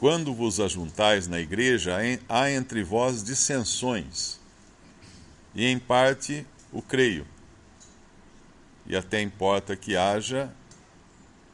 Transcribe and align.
quando 0.00 0.32
vos 0.32 0.58
ajuntais 0.58 1.28
na 1.28 1.38
igreja, 1.38 1.98
há 2.26 2.50
entre 2.50 2.82
vós 2.82 3.22
dissensões, 3.22 4.40
e 5.54 5.66
em 5.66 5.78
parte 5.78 6.46
o 6.72 6.80
creio, 6.80 7.26
e 8.86 8.96
até 8.96 9.20
importa 9.20 9.76
que 9.76 9.98
haja 9.98 10.50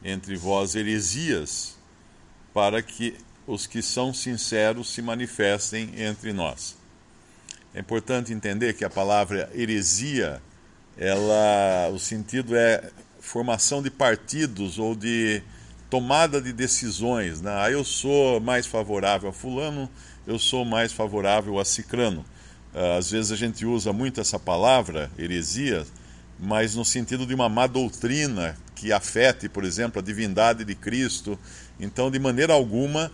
entre 0.01 0.37
vós 0.37 0.77
heresias, 0.77 1.77
para 2.55 2.81
que 2.81 3.17
os 3.49 3.67
que 3.67 3.83
são 3.83 4.15
sinceros 4.15 4.91
se 4.91 5.03
manifestem 5.03 6.01
entre 6.01 6.33
nós. 6.33 6.77
É 7.75 7.81
importante 7.81 8.33
entender 8.33 8.75
que 8.75 8.85
a 8.85 8.91
palavra 8.91 9.51
heresia, 9.57 10.41
ela, 10.97 11.91
o 11.93 11.99
sentido 11.99 12.55
é 12.55 12.93
formação 13.19 13.83
de 13.83 13.91
partidos 13.91 14.79
ou 14.79 14.95
de 14.95 15.43
tomada 15.91 16.41
de 16.41 16.53
decisões. 16.53 17.41
Né? 17.41 17.51
Ah, 17.55 17.71
eu 17.71 17.85
sou 17.85 18.41
mais 18.41 18.67
favorável 18.67 19.29
a 19.29 19.33
fulano, 19.33 19.89
eu 20.27 20.39
sou 20.39 20.65
mais 20.65 20.93
favorável 20.93 21.59
a 21.59 21.65
cicrano. 21.65 22.25
Ah, 22.75 22.97
Às 22.97 23.11
vezes 23.11 23.33
a 23.33 23.37
gente 23.37 23.65
usa 23.65 23.93
muito 23.93 24.21
essa 24.21 24.39
palavra, 24.39 25.11
heresia, 25.19 25.87
mas 26.39 26.75
no 26.75 26.85
sentido 26.85 27.27
de 27.27 27.35
uma 27.35 27.49
má 27.49 27.67
doutrina 27.67 28.57
que 28.75 28.93
afete, 28.93 29.49
por 29.49 29.65
exemplo, 29.65 30.01
a 30.01 30.05
divindade 30.05 30.65
de 30.65 30.75
Cristo. 30.75 31.39
Então, 31.81 32.11
de 32.11 32.19
maneira 32.19 32.53
alguma, 32.53 33.11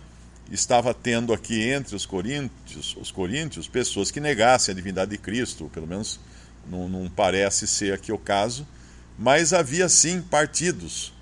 estava 0.51 0.93
tendo 0.93 1.33
aqui 1.33 1.69
entre 1.69 1.95
os 1.95 2.05
coríntios, 2.05 2.97
os 2.99 3.11
coríntios 3.11 3.67
pessoas 3.67 4.11
que 4.11 4.19
negassem 4.19 4.73
a 4.73 4.75
divindade 4.75 5.11
de 5.11 5.17
Cristo, 5.17 5.69
pelo 5.73 5.87
menos 5.87 6.19
não, 6.69 6.89
não 6.89 7.09
parece 7.09 7.65
ser 7.65 7.93
aqui 7.93 8.11
o 8.11 8.17
caso, 8.17 8.67
mas 9.17 9.53
havia 9.53 9.87
sim 9.87 10.21
partidos. 10.21 11.13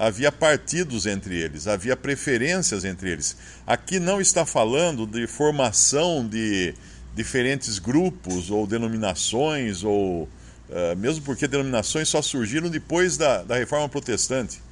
Havia 0.00 0.32
partidos 0.32 1.04
entre 1.04 1.36
eles, 1.36 1.66
havia 1.66 1.94
preferências 1.94 2.86
entre 2.86 3.10
eles. 3.10 3.36
Aqui 3.66 4.00
não 4.00 4.18
está 4.18 4.46
falando 4.46 5.06
de 5.06 5.26
formação 5.26 6.26
de 6.26 6.72
diferentes 7.14 7.78
grupos 7.78 8.50
ou 8.50 8.66
denominações, 8.66 9.84
ou 9.84 10.22
uh, 10.22 10.96
mesmo 10.96 11.22
porque 11.22 11.46
denominações 11.46 12.08
só 12.08 12.22
surgiram 12.22 12.70
depois 12.70 13.18
da, 13.18 13.42
da 13.42 13.56
Reforma 13.56 13.90
Protestante, 13.90 14.62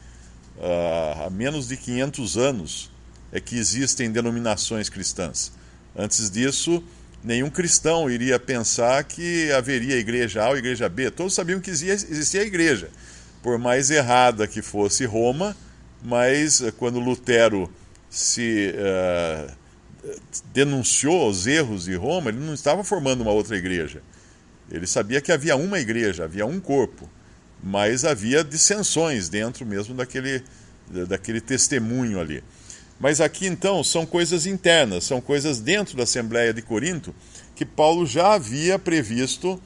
uh, 0.56 1.26
há 1.26 1.30
menos 1.30 1.68
de 1.68 1.76
500 1.76 2.38
anos 2.38 2.90
é 3.30 3.38
que 3.38 3.58
existem 3.58 4.10
denominações 4.10 4.88
cristãs. 4.88 5.52
Antes 5.94 6.30
disso, 6.30 6.82
nenhum 7.22 7.50
cristão 7.50 8.10
iria 8.10 8.40
pensar 8.40 9.04
que 9.04 9.52
haveria 9.52 9.98
igreja 9.98 10.42
A 10.42 10.48
ou 10.48 10.56
igreja 10.56 10.88
B. 10.88 11.10
Todos 11.10 11.34
sabiam 11.34 11.60
que 11.60 11.70
existia 11.70 12.40
a 12.40 12.46
igreja. 12.46 12.88
Por 13.42 13.58
mais 13.58 13.90
errada 13.90 14.46
que 14.46 14.62
fosse 14.62 15.05
Roma, 15.05 15.57
mas 16.02 16.62
quando 16.77 16.98
Lutero 16.98 17.70
se 18.11 18.74
uh, 18.74 19.52
denunciou 20.52 21.29
os 21.29 21.46
erros 21.46 21.85
de 21.85 21.95
Roma, 21.95 22.30
ele 22.30 22.40
não 22.40 22.55
estava 22.55 22.83
formando 22.83 23.23
uma 23.23 23.30
outra 23.30 23.57
igreja. 23.57 24.02
Ele 24.70 24.86
sabia 24.86 25.20
que 25.20 25.33
havia 25.33 25.57
uma 25.57 25.79
igreja, 25.79 26.24
havia 26.24 26.46
um 26.46 26.61
corpo, 26.61 27.08
mas 27.62 28.05
havia 28.05 28.45
dissensões 28.45 29.29
dentro 29.29 29.64
mesmo 29.64 29.95
daquele, 29.95 30.42
daquele 31.08 31.41
testemunho 31.41 32.20
ali. 32.20 32.42
Mas 33.01 33.20
aqui 33.20 33.46
então 33.46 33.83
são 33.85 34.05
coisas 34.05 34.45
internas, 34.45 35.05
são 35.05 35.20
coisas 35.20 35.61
dentro 35.61 35.96
da 35.96 36.02
Assembleia 36.02 36.52
de 36.52 36.62
Corinto 36.62 37.14
que 37.55 37.64
Paulo 37.64 38.05
já 38.07 38.35
havia 38.35 38.79
previsto. 38.79 39.61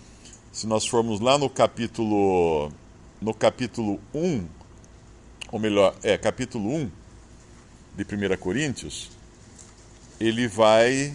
Se 0.52 0.66
nós 0.66 0.86
formos 0.86 1.18
lá 1.18 1.38
no 1.38 1.48
capítulo 1.48 2.70
no 3.22 3.32
capítulo 3.32 4.00
1, 4.12 4.44
ou 5.52 5.58
melhor, 5.60 5.94
é, 6.02 6.18
capítulo 6.18 6.74
1 6.74 6.90
de 7.96 8.02
1 8.02 8.36
Coríntios, 8.36 9.12
ele 10.18 10.48
vai 10.48 11.14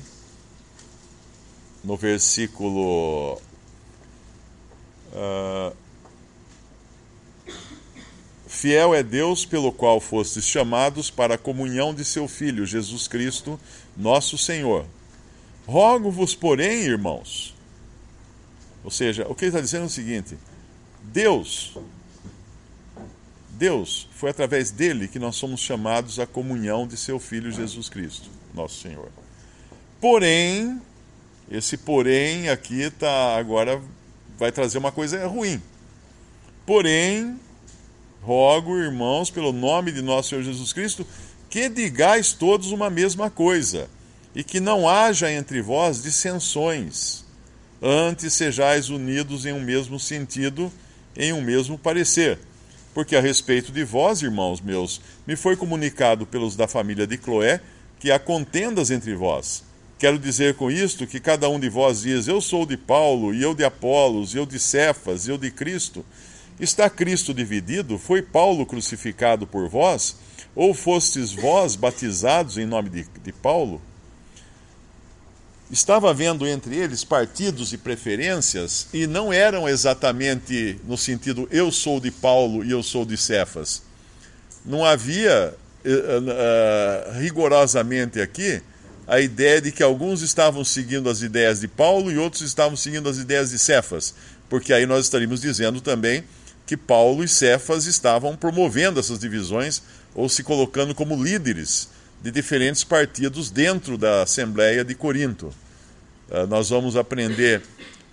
no 1.84 1.98
versículo 1.98 3.34
uh, 5.12 5.76
Fiel 8.48 8.96
é 8.96 9.04
Deus 9.04 9.46
pelo 9.46 9.74
qual 9.74 10.00
fostes 10.00 10.46
chamados 10.46 11.10
para 11.10 11.36
a 11.36 11.38
comunhão 11.38 11.94
de 11.94 12.06
seu 12.06 12.26
Filho, 12.28 12.66
Jesus 12.66 13.06
Cristo, 13.08 13.60
nosso 13.98 14.38
Senhor. 14.38 14.86
Rogo-vos, 15.66 16.34
porém, 16.34 16.84
irmãos. 16.84 17.54
Ou 18.82 18.92
seja, 18.92 19.28
o 19.28 19.36
que 19.36 19.44
ele 19.44 19.50
está 19.50 19.60
dizendo 19.60 19.84
é 19.84 19.88
o 19.88 19.90
seguinte: 19.90 20.38
Deus, 21.04 21.78
Deus, 23.58 24.08
foi 24.12 24.30
através 24.30 24.70
dele 24.70 25.08
que 25.08 25.18
nós 25.18 25.36
somos 25.36 25.60
chamados 25.60 26.20
à 26.20 26.28
comunhão 26.28 26.88
de 26.88 26.96
seu 26.96 27.20
Filho 27.20 27.52
Jesus 27.52 27.90
Cristo, 27.90 28.30
nosso 28.54 28.80
Senhor. 28.80 29.10
Porém, 30.00 30.80
esse 31.50 31.76
porém 31.76 32.50
aqui 32.50 32.92
tá 32.92 33.36
agora 33.36 33.82
vai 34.38 34.52
trazer 34.52 34.78
uma 34.78 34.92
coisa 34.92 35.26
ruim. 35.26 35.60
Porém, 36.68 37.40
rogo, 38.22 38.78
irmãos, 38.78 39.32
pelo 39.32 39.52
nome 39.52 39.92
de 39.92 40.04
nosso 40.04 40.30
Senhor 40.30 40.44
Jesus 40.44 40.72
Cristo, 40.72 41.08
que 41.50 41.68
digais 41.68 42.34
todos 42.34 42.72
uma 42.72 42.92
mesma 42.92 43.30
coisa, 43.32 43.90
e 44.36 44.44
que 44.44 44.60
não 44.60 44.88
haja 44.88 45.32
entre 45.32 45.64
vós 45.64 46.04
dissensões, 46.04 47.26
antes 47.82 48.36
sejais 48.36 48.90
unidos 48.90 49.48
em 49.48 49.54
um 49.54 49.62
mesmo 49.62 50.00
sentido, 50.00 50.72
em 51.16 51.34
um 51.34 51.42
mesmo 51.42 51.76
parecer. 51.76 52.38
Porque 52.98 53.16
a 53.16 53.22
respeito 53.22 53.72
de 53.72 53.84
vós, 53.84 54.24
irmãos 54.24 54.60
meus, 54.60 55.00
me 55.28 55.36
foi 55.36 55.56
comunicado 55.56 56.26
pelos 56.26 56.56
da 56.56 56.68
família 56.68 57.06
de 57.06 57.16
Cloé 57.16 57.62
que 58.00 58.10
há 58.10 58.18
contendas 58.18 58.90
entre 58.90 59.14
vós. 59.14 59.64
Quero 60.00 60.18
dizer 60.18 60.56
com 60.56 60.72
isto 60.72 61.06
que 61.06 61.20
cada 61.20 61.48
um 61.48 61.60
de 61.60 61.70
vós 61.70 62.02
diz: 62.02 62.28
Eu 62.28 62.42
sou 62.42 62.66
de 62.66 62.76
Paulo, 62.76 63.36
e 63.36 63.44
eu 63.44 63.54
de 63.54 63.64
Apolos, 63.64 64.34
e 64.34 64.38
eu 64.38 64.48
de 64.48 64.58
Cefas, 64.58 65.28
e 65.28 65.30
eu 65.30 65.38
de 65.38 65.52
Cristo. 65.52 66.04
Está 66.60 66.90
Cristo 66.90 67.36
dividido? 67.36 68.00
Foi 68.00 68.24
Paulo 68.24 68.66
crucificado 68.66 69.46
por 69.46 69.70
vós? 69.70 70.18
Ou 70.56 70.74
fostes 70.74 71.32
vós 71.32 71.76
batizados 71.76 72.58
em 72.58 72.66
nome 72.66 72.90
de, 72.90 73.06
de 73.24 73.32
Paulo? 73.32 73.80
Estava 75.70 76.10
havendo 76.10 76.48
entre 76.48 76.78
eles 76.78 77.04
partidos 77.04 77.74
e 77.74 77.78
preferências, 77.78 78.88
e 78.94 79.06
não 79.06 79.34
eram 79.34 79.68
exatamente 79.68 80.80
no 80.88 80.98
sentido 80.98 81.46
eu 81.52 81.72
sou 81.72 82.00
de 82.00 82.10
Paulo 82.10 82.64
e 82.64 82.72
eu 82.72 82.82
sou 82.82 83.06
de 83.06 83.18
Cefas. 83.18 83.82
Não 84.66 84.86
havia 84.86 85.54
uh, 85.86 85.90
uh, 85.90 87.20
rigorosamente 87.20 88.22
aqui 88.22 88.62
a 89.06 89.20
ideia 89.20 89.60
de 89.60 89.74
que 89.74 89.84
alguns 89.84 90.22
estavam 90.22 90.64
seguindo 90.64 91.10
as 91.10 91.22
ideias 91.22 91.60
de 91.60 91.68
Paulo 91.68 92.10
e 92.10 92.18
outros 92.18 92.44
estavam 92.44 92.78
seguindo 92.78 93.10
as 93.10 93.18
ideias 93.18 93.50
de 93.50 93.60
Cefas, 93.60 94.14
porque 94.50 94.72
aí 94.72 94.86
nós 94.86 95.04
estaríamos 95.04 95.42
dizendo 95.42 95.82
também 95.82 96.24
que 96.66 96.78
Paulo 96.78 97.26
e 97.26 97.28
Cefas 97.28 97.86
estavam 97.86 98.38
promovendo 98.38 99.02
essas 99.02 99.20
divisões 99.20 99.82
ou 100.16 100.30
se 100.30 100.44
colocando 100.44 100.96
como 100.96 101.22
líderes 101.22 101.90
de 102.22 102.32
diferentes 102.32 102.84
partidos 102.84 103.50
dentro 103.50 103.98
da 103.98 104.24
Assembleia 104.24 104.84
de 104.84 104.96
Corinto. 104.96 105.54
Uh, 106.30 106.48
nós 106.48 106.70
vamos 106.70 106.96
aprender, 106.96 107.64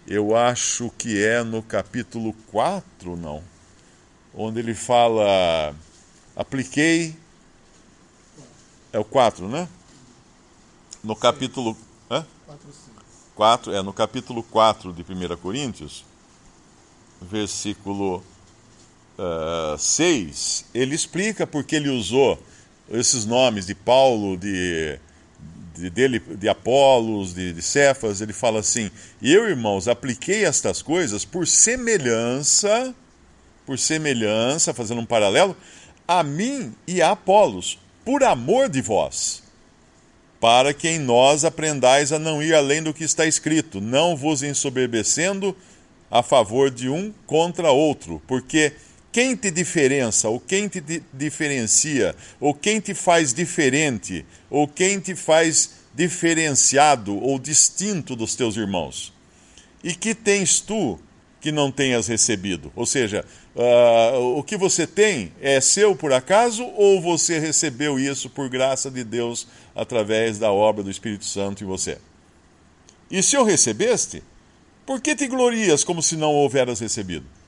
eu 0.06 0.37
acho 0.37 0.91
que 0.97 1.23
é 1.23 1.43
no 1.43 1.62
capítulo 1.62 2.33
4, 2.51 3.17
não, 3.17 3.43
onde 4.35 4.61
ele 4.61 4.75
fala, 4.75 5.75
apliquei, 6.37 7.17
é 8.93 8.99
o 8.99 9.05
4, 9.05 9.49
né? 9.49 9.69
No 11.03 11.17
capítulo... 11.17 11.77
Hã? 12.11 12.25
4, 13.35 13.75
é, 13.75 13.83
no 13.83 13.93
capítulo 13.93 14.45
4 14.45 14.93
de 14.93 15.03
1 15.03 15.37
Coríntios, 15.39 16.05
versículo 17.21 18.23
uh, 19.19 19.77
6, 19.77 20.67
ele 20.73 20.95
explica 20.95 21.45
porque 21.47 21.75
ele 21.75 21.89
usou 21.89 22.41
esses 22.91 23.25
nomes 23.25 23.67
de 23.67 23.75
Paulo, 23.75 24.37
de, 24.37 24.99
de, 25.77 25.91
dele, 25.91 26.19
de 26.19 26.49
Apolos, 26.49 27.35
de, 27.35 27.53
de 27.53 27.63
Cefas, 27.63 28.21
ele 28.21 28.33
fala 28.33 28.61
assim: 28.61 28.91
Eu, 29.23 29.49
irmãos, 29.49 29.89
apliquei 29.89 30.45
estas 30.45 30.83
coisas 30.83 31.25
por 31.25 31.47
semelhança, 31.47 32.95
por 33.67 33.79
semelhança, 33.79 34.75
fazendo 34.75 35.01
um 35.01 35.07
paralelo, 35.07 35.57
a 36.07 36.23
mim 36.23 36.75
e 36.87 37.01
a 37.01 37.13
Apolos, 37.13 37.79
por 38.05 38.23
amor 38.23 38.69
de 38.69 38.83
vós, 38.83 39.43
para 40.39 40.75
que 40.75 40.89
em 40.89 40.99
nós 40.99 41.45
aprendais 41.45 42.13
a 42.13 42.19
não 42.19 42.43
ir 42.43 42.55
além 42.55 42.83
do 42.83 42.93
que 42.93 43.05
está 43.05 43.27
escrito, 43.27 43.81
não 43.81 44.15
vos 44.15 44.43
ensoberbecendo 44.43 45.57
a 46.11 46.23
favor 46.23 46.71
de 46.71 46.89
um 46.89 47.13
contra 47.27 47.71
outro, 47.71 48.23
porque 48.27 48.75
quem 49.14 49.37
te 49.37 49.49
diferença, 49.49 50.28
ou 50.28 50.40
quem 50.40 50.66
te 50.66 50.82
diferencia, 51.12 52.16
ou 52.40 52.52
quem 52.52 52.81
te 52.81 52.94
faz 52.94 53.32
diferente, 53.32 54.26
ou 54.50 54.66
quem 54.66 54.99
te 54.99 55.14
faz 55.14 55.70
diferenciado 55.94 57.16
ou 57.22 57.38
distinto 57.38 58.16
dos 58.16 58.34
teus 58.34 58.56
irmãos? 58.56 59.12
E 59.84 59.94
que 59.94 60.16
tens 60.16 60.58
tu 60.58 60.99
que 61.40 61.52
não 61.52 61.70
tenhas 61.70 62.08
recebido? 62.08 62.72
Ou 62.75 62.84
seja, 62.84 63.25
uh, 63.55 64.37
o 64.37 64.43
que 64.43 64.56
você 64.56 64.84
tem 64.84 65.32
é 65.40 65.61
seu 65.61 65.94
por 65.94 66.12
acaso 66.12 66.64
ou 66.75 67.00
você 67.00 67.38
recebeu 67.38 68.00
isso 68.00 68.28
por 68.28 68.49
graça 68.49 68.90
de 68.90 69.05
Deus 69.05 69.46
através 69.76 70.40
da 70.40 70.50
obra 70.50 70.82
do 70.82 70.90
Espírito 70.90 71.25
Santo 71.25 71.62
em 71.62 71.69
você? 71.69 71.99
E 73.08 73.22
se 73.22 73.37
o 73.37 73.44
recebeste, 73.44 74.25
por 74.84 75.00
que 75.00 75.14
te 75.14 75.28
glorias 75.28 75.84
como 75.84 76.02
se 76.02 76.16
não 76.16 76.32
houveras 76.32 76.81
recebido? 76.81 77.44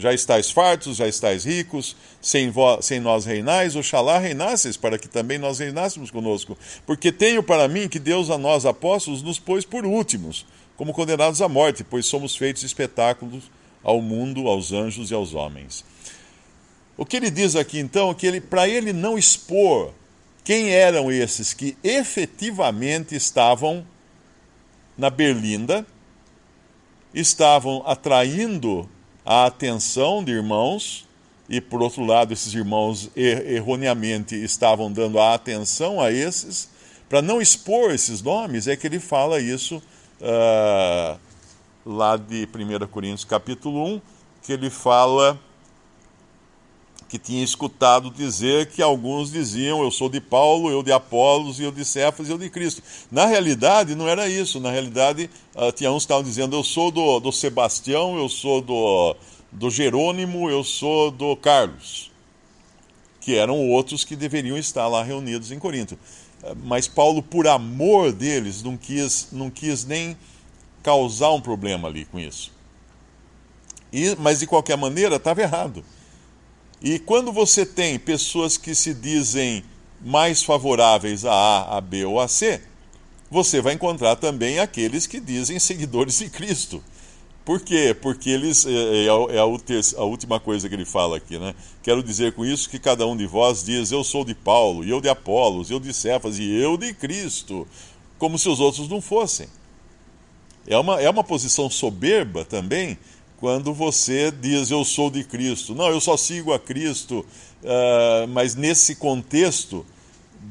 Já 0.00 0.14
estáis 0.14 0.50
fartos, 0.50 0.96
já 0.96 1.06
estáis 1.06 1.44
ricos, 1.44 1.94
sem, 2.22 2.50
vós, 2.50 2.86
sem 2.86 2.98
nós 2.98 3.26
reinais, 3.26 3.76
oxalá 3.76 4.18
reinasses, 4.18 4.74
para 4.74 4.98
que 4.98 5.06
também 5.06 5.36
nós 5.36 5.58
reinássemos 5.58 6.10
conosco. 6.10 6.56
Porque 6.86 7.12
tenho 7.12 7.42
para 7.42 7.68
mim 7.68 7.86
que 7.86 7.98
Deus 7.98 8.30
a 8.30 8.38
nós, 8.38 8.64
apóstolos, 8.64 9.20
nos 9.20 9.38
pôs 9.38 9.66
por 9.66 9.84
últimos, 9.84 10.46
como 10.74 10.94
condenados 10.94 11.42
à 11.42 11.48
morte, 11.48 11.84
pois 11.84 12.06
somos 12.06 12.34
feitos 12.34 12.62
espetáculos 12.62 13.50
ao 13.84 14.00
mundo, 14.00 14.48
aos 14.48 14.72
anjos 14.72 15.10
e 15.10 15.14
aos 15.14 15.34
homens. 15.34 15.84
O 16.96 17.04
que 17.04 17.18
ele 17.18 17.30
diz 17.30 17.54
aqui 17.54 17.78
então 17.78 18.10
é 18.10 18.14
que 18.14 18.26
ele, 18.26 18.40
para 18.40 18.66
ele 18.66 18.94
não 18.94 19.18
expor 19.18 19.92
quem 20.42 20.70
eram 20.70 21.12
esses 21.12 21.52
que 21.52 21.76
efetivamente 21.84 23.14
estavam 23.14 23.86
na 24.96 25.10
berlinda, 25.10 25.86
estavam 27.12 27.82
atraindo 27.86 28.88
a 29.24 29.46
atenção 29.46 30.24
de 30.24 30.32
irmãos, 30.32 31.06
e 31.48 31.60
por 31.60 31.82
outro 31.82 32.04
lado, 32.04 32.32
esses 32.32 32.54
irmãos 32.54 33.10
erroneamente 33.16 34.34
estavam 34.36 34.90
dando 34.90 35.18
a 35.18 35.34
atenção 35.34 36.00
a 36.00 36.12
esses, 36.12 36.70
para 37.08 37.20
não 37.20 37.40
expor 37.40 37.90
esses 37.90 38.22
nomes, 38.22 38.68
é 38.68 38.76
que 38.76 38.86
ele 38.86 39.00
fala 39.00 39.40
isso 39.40 39.82
uh, 40.20 41.18
lá 41.84 42.16
de 42.16 42.46
1 42.46 42.86
Coríntios 42.86 43.24
capítulo 43.24 43.84
1, 43.96 44.00
que 44.42 44.52
ele 44.52 44.70
fala 44.70 45.38
que 47.10 47.18
tinha 47.18 47.42
escutado 47.42 48.08
dizer 48.08 48.68
que 48.68 48.80
alguns 48.80 49.32
diziam 49.32 49.82
eu 49.82 49.90
sou 49.90 50.08
de 50.08 50.20
Paulo, 50.20 50.70
eu 50.70 50.80
de 50.80 50.92
Apolos, 50.92 51.58
eu 51.58 51.72
de 51.72 51.84
Cefas 51.84 52.28
e 52.28 52.30
eu 52.30 52.38
de 52.38 52.48
Cristo. 52.48 52.80
Na 53.10 53.26
realidade, 53.26 53.96
não 53.96 54.06
era 54.06 54.28
isso. 54.28 54.60
Na 54.60 54.70
realidade, 54.70 55.28
uh, 55.56 55.72
tinha 55.72 55.90
uns 55.90 56.04
que 56.04 56.04
estavam 56.04 56.22
dizendo 56.22 56.54
eu 56.54 56.62
sou 56.62 56.92
do, 56.92 57.18
do 57.18 57.32
Sebastião, 57.32 58.16
eu 58.16 58.28
sou 58.28 58.62
do, 58.62 59.16
do 59.50 59.68
Jerônimo, 59.68 60.48
eu 60.48 60.62
sou 60.62 61.10
do 61.10 61.34
Carlos. 61.34 62.12
Que 63.20 63.34
eram 63.34 63.68
outros 63.68 64.04
que 64.04 64.14
deveriam 64.14 64.56
estar 64.56 64.86
lá 64.86 65.02
reunidos 65.02 65.50
em 65.50 65.58
Corinto. 65.58 65.98
Uh, 66.44 66.56
mas 66.62 66.86
Paulo, 66.86 67.24
por 67.24 67.48
amor 67.48 68.12
deles, 68.12 68.62
não 68.62 68.76
quis, 68.76 69.30
não 69.32 69.50
quis 69.50 69.84
nem 69.84 70.16
causar 70.80 71.32
um 71.32 71.40
problema 71.40 71.88
ali 71.88 72.04
com 72.04 72.20
isso. 72.20 72.52
E, 73.92 74.14
mas 74.14 74.38
de 74.38 74.46
qualquer 74.46 74.76
maneira, 74.76 75.16
estava 75.16 75.42
errado. 75.42 75.84
E 76.82 76.98
quando 76.98 77.32
você 77.32 77.66
tem 77.66 77.98
pessoas 77.98 78.56
que 78.56 78.74
se 78.74 78.94
dizem 78.94 79.62
mais 80.00 80.42
favoráveis 80.42 81.24
a 81.24 81.32
A, 81.32 81.76
a 81.76 81.80
B 81.80 82.04
ou 82.04 82.18
a 82.18 82.26
C, 82.26 82.60
você 83.30 83.60
vai 83.60 83.74
encontrar 83.74 84.16
também 84.16 84.58
aqueles 84.58 85.06
que 85.06 85.20
dizem 85.20 85.58
seguidores 85.58 86.18
de 86.18 86.30
Cristo. 86.30 86.82
Por 87.44 87.60
quê? 87.60 87.96
Porque 88.00 88.30
eles. 88.30 88.66
É, 88.66 88.70
é, 88.70 89.06
é 89.06 89.38
a, 89.38 90.00
a, 90.00 90.04
última 90.04 90.38
coisa 90.38 90.68
que 90.68 90.74
ele 90.74 90.84
fala 90.84 91.16
aqui, 91.16 91.38
né? 91.38 91.54
Quero 91.82 92.02
dizer 92.02 92.32
com 92.32 92.44
isso 92.44 92.68
que 92.68 92.78
cada 92.78 93.06
um 93.06 93.16
de 93.16 93.26
vós 93.26 93.64
diz: 93.64 93.90
Eu 93.90 94.04
sou 94.04 94.24
de 94.24 94.34
Paulo, 94.34 94.84
eu 94.84 95.00
de 95.00 95.08
Apolos, 95.08 95.70
eu 95.70 95.80
de 95.80 95.92
Cefas, 95.92 96.38
e 96.38 96.50
eu 96.50 96.76
de 96.76 96.92
Cristo, 96.92 97.66
como 98.18 98.38
se 98.38 98.48
os 98.48 98.60
outros 98.60 98.88
não 98.88 99.00
fossem. 99.00 99.48
É 100.66 100.76
uma, 100.78 101.00
é 101.00 101.08
uma 101.08 101.24
posição 101.24 101.70
soberba 101.70 102.44
também 102.44 102.98
quando 103.40 103.72
você 103.72 104.30
diz 104.30 104.70
eu 104.70 104.84
sou 104.84 105.10
de 105.10 105.24
Cristo. 105.24 105.74
Não, 105.74 105.88
eu 105.88 106.00
só 106.00 106.14
sigo 106.16 106.52
a 106.52 106.58
Cristo, 106.58 107.24
uh, 107.64 108.28
mas 108.28 108.54
nesse 108.54 108.94
contexto 108.94 109.84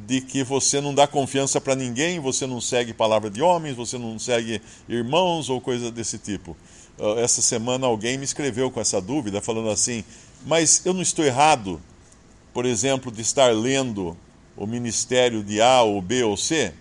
de 0.07 0.19
que 0.19 0.43
você 0.43 0.81
não 0.81 0.93
dá 0.93 1.05
confiança 1.05 1.61
para 1.61 1.75
ninguém, 1.75 2.19
você 2.19 2.47
não 2.47 2.59
segue 2.59 2.91
palavra 2.91 3.29
de 3.29 3.43
homens, 3.43 3.75
você 3.75 3.97
não 3.97 4.17
segue 4.17 4.59
irmãos 4.87 5.49
ou 5.49 5.61
coisa 5.61 5.91
desse 5.91 6.17
tipo. 6.17 6.57
Uh, 6.97 7.19
essa 7.19 7.43
semana 7.43 7.85
alguém 7.85 8.17
me 8.17 8.25
escreveu 8.25 8.71
com 8.71 8.81
essa 8.81 8.99
dúvida, 8.99 9.39
falando 9.39 9.69
assim: 9.69 10.03
mas 10.47 10.83
eu 10.83 10.93
não 10.93 11.03
estou 11.03 11.23
errado, 11.23 11.79
por 12.51 12.65
exemplo, 12.65 13.11
de 13.11 13.21
estar 13.21 13.53
lendo 13.53 14.17
o 14.57 14.65
ministério 14.65 15.43
de 15.43 15.61
A 15.61 15.83
ou 15.83 16.01
B 16.01 16.23
ou 16.23 16.35
C, 16.35 16.73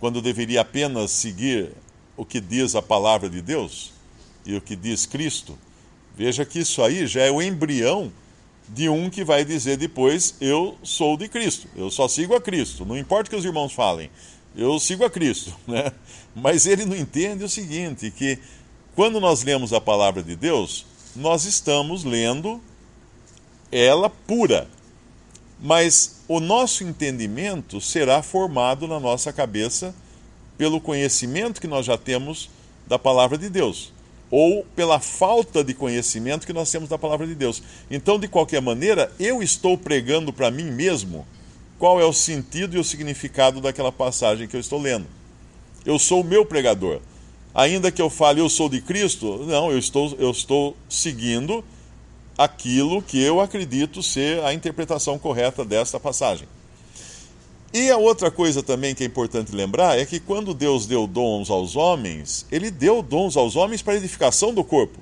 quando 0.00 0.16
eu 0.16 0.22
deveria 0.22 0.62
apenas 0.62 1.10
seguir 1.10 1.72
o 2.16 2.24
que 2.24 2.40
diz 2.40 2.74
a 2.74 2.80
palavra 2.80 3.28
de 3.28 3.42
Deus? 3.42 3.95
E 4.46 4.56
o 4.56 4.60
que 4.60 4.76
diz 4.76 5.04
Cristo, 5.04 5.58
veja 6.16 6.44
que 6.44 6.60
isso 6.60 6.80
aí 6.82 7.06
já 7.06 7.22
é 7.22 7.30
o 7.30 7.42
embrião 7.42 8.12
de 8.68 8.88
um 8.88 9.10
que 9.10 9.24
vai 9.24 9.44
dizer 9.44 9.76
depois: 9.76 10.36
Eu 10.40 10.78
sou 10.82 11.16
de 11.16 11.28
Cristo, 11.28 11.68
eu 11.76 11.90
só 11.90 12.06
sigo 12.06 12.34
a 12.34 12.40
Cristo, 12.40 12.86
não 12.86 12.96
importa 12.96 13.26
o 13.26 13.30
que 13.30 13.36
os 13.36 13.44
irmãos 13.44 13.72
falem, 13.72 14.08
eu 14.56 14.78
sigo 14.78 15.04
a 15.04 15.10
Cristo. 15.10 15.54
Né? 15.66 15.92
Mas 16.34 16.66
ele 16.66 16.84
não 16.84 16.96
entende 16.96 17.42
o 17.42 17.48
seguinte: 17.48 18.10
que 18.10 18.38
quando 18.94 19.20
nós 19.20 19.42
lemos 19.42 19.72
a 19.72 19.80
palavra 19.80 20.22
de 20.22 20.36
Deus, 20.36 20.86
nós 21.14 21.44
estamos 21.44 22.04
lendo 22.04 22.60
ela 23.72 24.08
pura, 24.08 24.68
mas 25.60 26.20
o 26.28 26.38
nosso 26.38 26.84
entendimento 26.84 27.80
será 27.80 28.22
formado 28.22 28.86
na 28.86 29.00
nossa 29.00 29.32
cabeça 29.32 29.94
pelo 30.56 30.80
conhecimento 30.80 31.60
que 31.60 31.66
nós 31.66 31.84
já 31.84 31.98
temos 31.98 32.48
da 32.86 32.98
palavra 32.98 33.36
de 33.36 33.48
Deus 33.48 33.95
ou 34.30 34.64
pela 34.74 34.98
falta 34.98 35.62
de 35.62 35.72
conhecimento 35.74 36.46
que 36.46 36.52
nós 36.52 36.70
temos 36.70 36.88
da 36.88 36.98
palavra 36.98 37.26
de 37.26 37.34
Deus. 37.34 37.62
Então, 37.90 38.18
de 38.18 38.28
qualquer 38.28 38.60
maneira, 38.60 39.12
eu 39.18 39.42
estou 39.42 39.78
pregando 39.78 40.32
para 40.32 40.50
mim 40.50 40.70
mesmo 40.70 41.26
qual 41.78 42.00
é 42.00 42.04
o 42.04 42.12
sentido 42.12 42.76
e 42.76 42.80
o 42.80 42.84
significado 42.84 43.60
daquela 43.60 43.92
passagem 43.92 44.48
que 44.48 44.56
eu 44.56 44.60
estou 44.60 44.80
lendo. 44.80 45.06
Eu 45.84 45.98
sou 45.98 46.22
o 46.22 46.24
meu 46.24 46.44
pregador. 46.44 47.00
Ainda 47.54 47.90
que 47.90 48.02
eu 48.02 48.10
fale 48.10 48.40
eu 48.40 48.48
sou 48.48 48.68
de 48.68 48.80
Cristo, 48.80 49.44
não, 49.46 49.70
eu 49.70 49.78
estou, 49.78 50.14
eu 50.18 50.30
estou 50.30 50.76
seguindo 50.88 51.64
aquilo 52.36 53.00
que 53.00 53.22
eu 53.22 53.40
acredito 53.40 54.02
ser 54.02 54.42
a 54.44 54.52
interpretação 54.52 55.18
correta 55.18 55.64
desta 55.64 55.98
passagem. 55.98 56.46
E 57.78 57.90
a 57.90 57.98
outra 57.98 58.30
coisa 58.30 58.62
também 58.62 58.94
que 58.94 59.04
é 59.04 59.06
importante 59.06 59.54
lembrar 59.54 59.98
é 59.98 60.06
que 60.06 60.18
quando 60.18 60.54
Deus 60.54 60.86
deu 60.86 61.06
dons 61.06 61.50
aos 61.50 61.76
homens, 61.76 62.46
ele 62.50 62.70
deu 62.70 63.02
dons 63.02 63.36
aos 63.36 63.54
homens 63.54 63.82
para 63.82 63.96
edificação 63.96 64.54
do 64.54 64.64
corpo. 64.64 64.98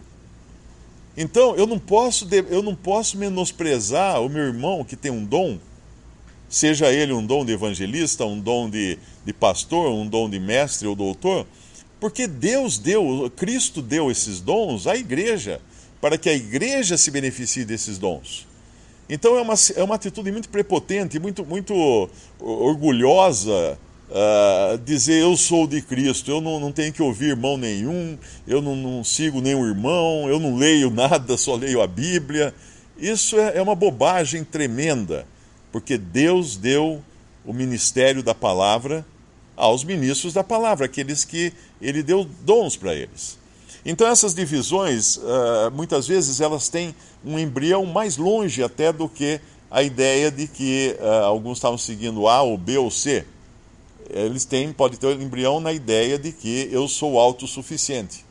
Então, 1.17 1.55
eu 1.55 1.69
não 1.69 1.79
posso 1.79 2.27
eu 2.51 2.65
não 2.65 2.75
posso 2.75 3.17
menosprezar 3.17 4.21
o 4.21 4.29
meu 4.29 4.43
irmão 4.43 4.83
que 4.83 4.97
tem 4.97 5.13
um 5.13 5.25
dom, 5.25 5.57
seja 6.49 6.91
ele 6.91 7.13
um 7.13 7.25
dom 7.25 7.45
de 7.45 7.53
evangelista, 7.53 8.27
um 8.27 8.41
dom 8.41 8.69
de, 8.69 8.99
de 9.25 9.33
pastor, 9.33 9.93
um 9.93 10.05
dom 10.05 10.29
de 10.29 10.41
mestre 10.41 10.89
ou 10.89 10.97
doutor, 10.97 11.47
porque 12.01 12.27
Deus 12.27 12.77
deu, 12.77 13.33
Cristo 13.37 13.81
deu 13.81 14.11
esses 14.11 14.41
dons 14.41 14.89
à 14.89 14.97
igreja, 14.97 15.61
para 16.01 16.19
que 16.19 16.29
a 16.29 16.35
igreja 16.35 16.99
se 16.99 17.13
beneficie 17.13 17.65
desses 17.65 17.99
dons. 17.99 18.49
Então 19.09 19.37
é 19.37 19.43
uma, 19.43 19.55
é 19.77 19.83
uma 19.83 19.95
atitude 19.95 20.33
muito 20.33 20.49
prepotente, 20.49 21.19
muito, 21.19 21.45
muito 21.45 22.09
orgulhosa 22.41 23.79
uh, 24.09 24.79
dizer 24.79 25.21
eu 25.21 25.37
sou 25.37 25.67
de 25.67 25.83
Cristo, 25.83 26.31
eu 26.31 26.41
não, 26.41 26.61
não 26.61 26.73
tenho 26.73 26.93
que 26.93 27.03
ouvir 27.03 27.31
irmão 27.31 27.57
nenhum, 27.57 28.19
eu 28.47 28.63
não, 28.63 28.77
não, 28.77 29.05
sigo 29.05 29.41
nenhum 29.41 29.67
irmão, 29.67 30.29
eu 30.29 30.39
não 30.39 30.57
leio 30.57 30.91
nada, 30.95 31.37
só 31.37 31.55
leio 31.55 31.83
a 31.83 31.87
Bíblia. 31.87 32.55
Isso 32.97 33.39
é, 33.39 33.59
é 33.59 33.63
uma 33.63 33.75
bobagem 33.75 34.45
tremenda, 34.45 35.27
porque 35.73 35.99
Deus 35.99 36.57
deu 36.57 37.03
o 37.45 37.53
ministério 37.53 38.23
da 38.23 38.35
palavra 38.35 39.05
aos 39.57 39.85
ministros 39.85 40.33
da 40.33 40.43
palavra, 40.43 40.87
aqueles 40.87 41.25
que 41.25 41.53
ele 41.81 42.03
deu 42.03 42.25
dons 42.43 42.77
para 42.77 42.95
eles. 42.95 43.39
Então 43.85 44.07
essas 44.07 44.35
divisões, 44.35 45.17
uh, 45.17 45.71
muitas 45.73 46.07
vezes, 46.07 46.41
elas 46.41 46.69
têm 46.69 46.95
um 47.25 47.39
embrião 47.39 47.85
mais 47.85 48.17
longe 48.17 48.63
até 48.63 48.93
do 48.93 49.09
que 49.09 49.41
a 49.71 49.83
ideia 49.83 50.31
de 50.31 50.47
que 50.47 50.97
uh, 51.01 51.25
alguns 51.25 51.59
estavam 51.59 51.77
seguindo 51.77 52.27
A 52.27 52.43
ou 52.43 52.57
B 52.57 52.79
ou 52.79 52.91
C. 52.91 53.27
eles 54.09 54.45
têm, 54.45 54.73
pode 54.73 54.99
ter 54.99 55.07
o 55.07 55.23
embrião 55.23 55.61
na 55.61 55.73
ideia 55.73 56.19
de 56.19 56.33
que 56.33 56.69
eu 56.73 56.89
sou 56.89 57.19
autossuficiente. 57.19 58.25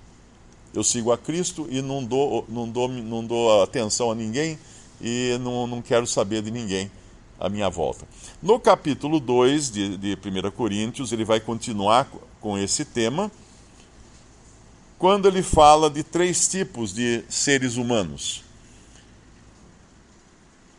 Eu 0.73 0.83
sigo 0.83 1.11
a 1.11 1.17
Cristo 1.17 1.67
e 1.69 1.81
não 1.81 2.03
dou, 2.03 2.45
não 2.49 2.67
dou, 2.67 2.87
não 2.87 3.23
dou 3.23 3.61
atenção 3.61 4.09
a 4.09 4.15
ninguém 4.15 4.57
e 4.99 5.37
não, 5.39 5.67
não 5.67 5.81
quero 5.83 6.07
saber 6.07 6.41
de 6.41 6.49
ninguém 6.49 6.89
à 7.39 7.47
minha 7.47 7.69
volta. 7.69 8.07
No 8.41 8.59
capítulo 8.59 9.19
2 9.19 9.69
de, 9.69 9.97
de 9.97 10.13
1 10.13 10.49
Coríntios, 10.51 11.11
ele 11.11 11.25
vai 11.25 11.39
continuar 11.39 12.09
com 12.41 12.57
esse 12.57 12.85
tema, 12.85 13.31
quando 15.03 15.27
ele 15.27 15.43
fala 15.43 15.89
de 15.89 16.01
três 16.01 16.47
tipos 16.47 16.93
de 16.93 17.25
seres 17.27 17.75
humanos. 17.75 18.41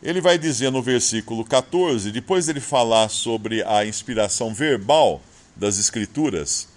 Ele 0.01 0.19
vai 0.19 0.35
dizer 0.35 0.71
no 0.71 0.81
versículo 0.81 1.45
14, 1.45 2.11
depois 2.11 2.47
dele 2.47 2.59
falar 2.59 3.07
sobre 3.09 3.61
a 3.61 3.85
inspiração 3.85 4.51
verbal 4.51 5.21
das 5.55 5.77
Escrituras, 5.77 6.67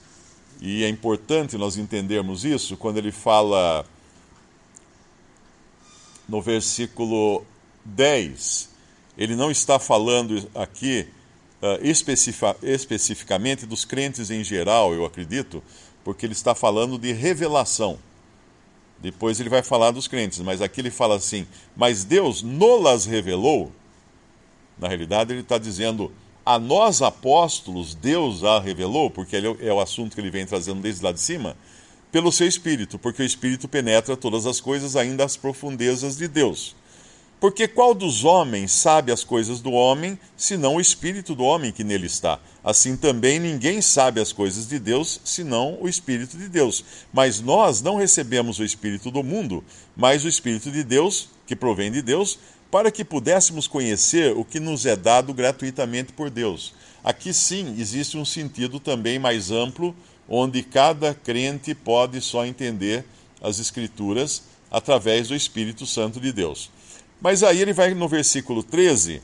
e 0.61 0.85
é 0.85 0.91
importante 0.91 1.57
nós 1.57 1.79
entendermos 1.79 2.45
isso, 2.45 2.77
quando 2.77 2.99
ele 2.99 3.11
fala 3.11 3.83
no 6.29 6.43
versículo 6.43 7.47
10, 7.83 8.69
ele 9.17 9.35
não 9.35 9.51
está 9.51 9.79
falando 9.79 10.47
aqui 10.55 11.09
uh, 11.63 11.79
especificamente 12.63 13.67
dos 13.67 13.85
crentes 13.85 14.31
em 14.31 14.43
geral, 14.45 14.95
eu 14.95 15.05
acredito, 15.05 15.63
porque 16.05 16.27
ele 16.27 16.33
está 16.33 16.55
falando 16.55 16.99
de 16.99 17.13
revelação. 17.13 17.99
Depois 19.01 19.39
ele 19.39 19.49
vai 19.49 19.63
falar 19.63 19.93
dos 19.93 20.09
crentes, 20.09 20.41
mas 20.41 20.61
aqui 20.61 20.81
ele 20.81 20.91
fala 20.91 21.17
assim: 21.17 21.47
Mas 21.77 22.05
Deus 22.05 22.43
nolas 22.43 23.05
revelou. 23.05 23.73
Na 24.79 24.89
realidade, 24.89 25.33
ele 25.33 25.41
está 25.41 25.57
dizendo: 25.57 26.13
A 26.45 26.59
nós 26.59 27.01
apóstolos, 27.01 27.95
Deus 27.95 28.43
a 28.43 28.59
revelou, 28.59 29.09
porque 29.11 29.37
é 29.37 29.73
o 29.73 29.81
assunto 29.81 30.15
que 30.15 30.21
ele 30.21 30.31
vem 30.31 30.47
trazendo 30.47 30.81
desde 30.81 31.05
lá 31.05 31.13
de 31.13 31.21
cima, 31.21 31.57
pelo 32.11 32.33
seu 32.33 32.49
Espírito, 32.49 32.99
porque 32.99 33.23
o 33.23 33.25
Espírito 33.25 33.69
penetra 33.69 34.17
todas 34.17 34.47
as 34.47 34.61
coisas, 34.61 34.97
ainda 34.97 35.25
as 35.25 35.37
profundezas 35.37 36.17
de 36.17 36.27
Deus. 36.27 36.75
Porque 37.41 37.69
qual 37.69 37.95
dos 37.95 38.25
homens 38.25 38.73
sabe 38.73 39.13
as 39.13 39.23
coisas 39.23 39.61
do 39.61 39.71
homem, 39.71 40.19
senão 40.37 40.75
o 40.75 40.81
espírito 40.81 41.37
do 41.37 41.45
homem 41.45 41.71
que 41.71 41.85
nele 41.85 42.07
está? 42.07 42.41
Assim 42.65 42.97
também 42.97 43.39
ninguém 43.39 43.81
sabe 43.81 44.21
as 44.21 44.33
coisas 44.33 44.67
de 44.67 44.79
Deus, 44.79 45.21
senão 45.25 45.79
o 45.81 45.89
espírito 45.89 46.37
de 46.37 46.49
Deus. 46.49 46.85
Mas 47.13 47.41
nós 47.41 47.81
não 47.81 47.95
recebemos 47.95 48.59
o 48.59 48.65
espírito 48.65 49.11
do 49.13 49.23
mundo, 49.23 49.63
mas 49.97 50.25
o 50.25 50.29
espírito 50.29 50.73
de 50.73 50.83
Deus, 50.83 51.29
que 51.47 51.55
provém 51.55 51.93
de 51.93 52.03
Deus, 52.03 52.41
para 52.73 52.91
que 52.91 53.05
pudéssemos 53.05 53.69
conhecer 53.69 54.37
o 54.37 54.45
que 54.45 54.59
nos 54.59 54.85
é 54.85 54.97
dado 54.97 55.33
gratuitamente 55.33 56.13
por 56.13 56.31
Deus. 56.31 56.75
Aqui 57.05 57.33
sim 57.33 57.77
existe 57.79 58.19
um 58.19 58.25
sentido 58.25 58.81
também 58.81 59.17
mais 59.17 59.53
amplo, 59.53 59.95
onde 60.29 60.63
cada 60.65 61.15
crente 61.15 61.73
pode 61.73 62.21
só 62.21 62.45
entender 62.45 63.05
as 63.41 63.61
Escrituras 63.61 64.43
através 64.71 65.29
do 65.29 65.37
Espírito 65.37 65.87
Santo 65.87 66.21
de 66.21 66.33
Deus. 66.33 66.69
Mas 67.21 67.43
aí 67.43 67.61
ele 67.61 67.73
vai 67.73 67.95
no 67.95 68.09
versículo 68.09 68.63
13 68.63 69.21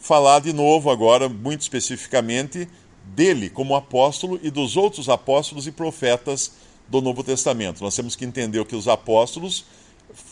falar 0.00 0.40
de 0.40 0.52
novo, 0.52 0.90
agora, 0.90 1.28
muito 1.28 1.60
especificamente, 1.60 2.68
dele 3.04 3.48
como 3.48 3.76
apóstolo 3.76 4.38
e 4.42 4.50
dos 4.50 4.76
outros 4.76 5.08
apóstolos 5.08 5.66
e 5.66 5.72
profetas 5.72 6.52
do 6.88 7.00
Novo 7.00 7.22
Testamento. 7.22 7.82
Nós 7.82 7.94
temos 7.94 8.16
que 8.16 8.24
entender 8.24 8.64
que 8.64 8.76
os 8.76 8.88
apóstolos 8.88 9.64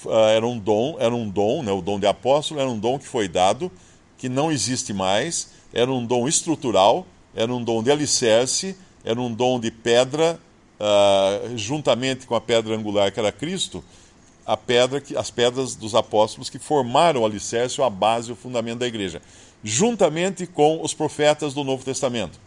uh, 0.05 0.11
eram 0.35 0.53
um 0.53 0.59
dom, 0.59 0.97
era 0.99 1.15
um 1.15 1.29
dom, 1.29 1.63
né, 1.63 1.73
o 1.73 1.81
dom 1.81 1.99
de 1.99 2.07
apóstolo 2.07 2.61
era 2.61 2.69
um 2.69 2.79
dom 2.79 2.99
que 2.99 3.07
foi 3.07 3.29
dado, 3.29 3.71
que 4.19 4.29
não 4.29 4.51
existe 4.51 4.93
mais, 4.93 5.51
era 5.73 5.91
um 5.91 6.05
dom 6.05 6.27
estrutural, 6.27 7.07
era 7.35 7.53
um 7.53 7.63
dom 7.63 7.83
de 7.83 7.91
alicerce, 7.91 8.77
era 9.05 9.21
um 9.21 9.33
dom 9.33 9.61
de 9.61 9.71
pedra, 9.71 10.41
uh, 10.81 11.57
juntamente 11.57 12.27
com 12.27 12.35
a 12.35 12.41
pedra 12.41 12.75
angular 12.75 13.13
que 13.13 13.21
era 13.21 13.31
Cristo, 13.31 13.85
pedra 14.55 15.00
que, 15.00 15.17
as 15.17 15.31
pedras 15.31 15.75
dos 15.75 15.95
apóstolos 15.95 16.50
que 16.50 16.59
formaram 16.59 17.23
o 17.23 17.25
alicerce, 17.25 17.81
a 17.81 17.88
base, 17.88 18.31
o 18.31 18.37
fundamento 18.37 18.81
da 18.81 18.87
igreja, 18.87 19.23
juntamente 19.65 20.47
com 20.47 20.83
os 20.83 20.93
profetas 20.93 21.55
do 21.55 21.65
Novo 21.65 21.83
Testamento. 21.83 22.38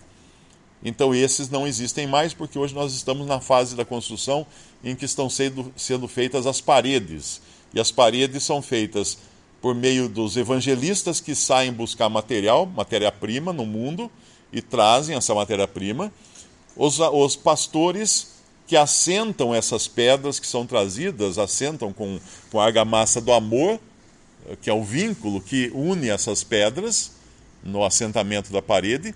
Então 0.83 1.13
esses 1.13 1.49
não 1.49 1.67
existem 1.67 2.07
mais 2.07 2.33
porque 2.33 2.57
hoje 2.57 2.73
nós 2.73 2.93
estamos 2.93 3.27
na 3.27 3.41
fase 3.41 3.75
da 3.75 3.83
construção 3.83 4.45
em 4.83 4.95
que 4.95 5.05
estão 5.05 5.29
sendo, 5.29 5.73
sendo 5.75 6.07
feitas 6.07 6.47
as 6.47 6.61
paredes. 6.61 7.41
E 7.73 7.79
as 7.79 7.91
paredes 7.91 8.43
são 8.43 8.61
feitas 8.61 9.17
por 9.61 9.75
meio 9.75 10.07
dos 10.07 10.37
evangelistas 10.37 11.19
que 11.19 11.35
saem 11.35 11.73
buscar 11.73 12.07
material, 12.07 12.65
matéria-prima 12.65 13.51
no 13.51 13.65
mundo 13.65 14.09
e 14.53 14.61
trazem 14.61 15.17
essa 15.17 15.35
matéria-prima. 15.35 16.11
Os, 16.77 16.99
os 16.99 17.35
pastores 17.35 18.38
que 18.69 18.77
assentam 18.77 19.53
essas 19.53 19.87
pedras 19.87 20.39
que 20.39 20.45
são 20.45 20.63
trazidas, 20.63 21.39
assentam 21.39 21.91
com, 21.91 22.19
com 22.51 22.59
a 22.59 22.65
argamassa 22.65 23.19
do 23.19 23.33
amor, 23.33 23.79
que 24.61 24.69
é 24.69 24.73
o 24.73 24.83
vínculo 24.83 25.41
que 25.41 25.71
une 25.73 26.07
essas 26.07 26.43
pedras 26.43 27.13
no 27.63 27.83
assentamento 27.83 28.53
da 28.53 28.61
parede, 28.61 29.15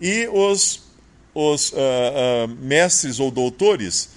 e 0.00 0.26
os, 0.28 0.84
os 1.34 1.70
uh, 1.72 1.74
uh, 1.76 2.48
mestres 2.62 3.20
ou 3.20 3.30
doutores 3.30 4.08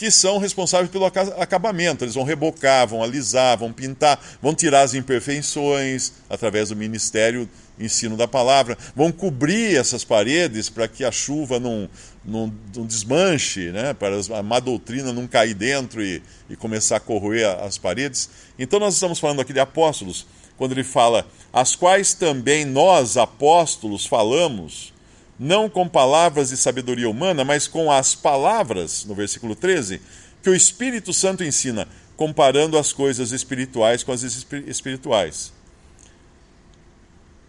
que 0.00 0.10
são 0.10 0.38
responsáveis 0.38 0.90
pelo 0.90 1.04
acabamento. 1.04 2.02
Eles 2.02 2.14
vão 2.14 2.24
rebocar, 2.24 2.88
vão 2.88 3.02
alisar, 3.02 3.58
vão 3.58 3.70
pintar, 3.70 4.18
vão 4.40 4.54
tirar 4.54 4.80
as 4.80 4.94
imperfeições 4.94 6.12
através 6.30 6.70
do 6.70 6.74
ministério 6.76 7.46
ensino 7.78 8.16
da 8.16 8.26
palavra, 8.26 8.78
vão 8.96 9.12
cobrir 9.12 9.76
essas 9.76 10.02
paredes 10.02 10.70
para 10.70 10.88
que 10.88 11.04
a 11.04 11.12
chuva 11.12 11.60
não, 11.60 11.86
não, 12.24 12.50
não, 12.74 12.86
desmanche, 12.86 13.70
né? 13.72 13.92
para 13.92 14.16
a 14.38 14.42
má 14.42 14.58
doutrina 14.58 15.12
não 15.12 15.26
cair 15.26 15.52
dentro 15.52 16.02
e, 16.02 16.22
e 16.48 16.56
começar 16.56 16.96
a 16.96 17.00
corroer 17.00 17.46
as 17.62 17.76
paredes. 17.76 18.30
Então 18.58 18.80
nós 18.80 18.94
estamos 18.94 19.18
falando 19.18 19.42
aqui 19.42 19.52
de 19.52 19.60
apóstolos, 19.60 20.26
quando 20.56 20.72
ele 20.72 20.84
fala, 20.84 21.26
as 21.52 21.76
quais 21.76 22.14
também 22.14 22.64
nós, 22.64 23.18
apóstolos, 23.18 24.06
falamos, 24.06 24.94
não 25.40 25.68
com 25.68 25.88
palavras 25.88 26.50
de 26.50 26.56
sabedoria 26.56 27.10
humana, 27.10 27.44
mas 27.44 27.66
com 27.66 27.90
as 27.90 28.14
palavras, 28.14 29.04
no 29.04 29.14
versículo 29.14 29.56
13, 29.56 30.00
que 30.42 30.50
o 30.50 30.54
Espírito 30.54 31.12
Santo 31.12 31.42
ensina, 31.42 31.88
comparando 32.16 32.78
as 32.78 32.92
coisas 32.92 33.32
espirituais 33.32 34.04
com 34.04 34.12
as 34.12 34.22
espirituais 34.22 35.52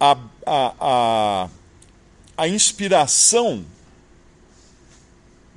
a, 0.02 0.18
a, 0.48 0.76
a, 0.80 1.50
a 2.36 2.48
inspiração 2.48 3.64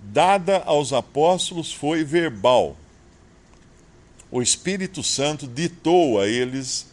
dada 0.03 0.62
aos 0.67 0.93
apóstolos 0.93 1.73
foi 1.73 2.05
verbal. 2.05 2.76
O 4.31 4.43
Espírito 4.43 5.03
Santo 5.03 5.47
ditou 5.47 6.21
a 6.21 6.29
eles 6.29 6.87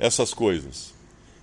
essas 0.00 0.34
coisas. 0.34 0.92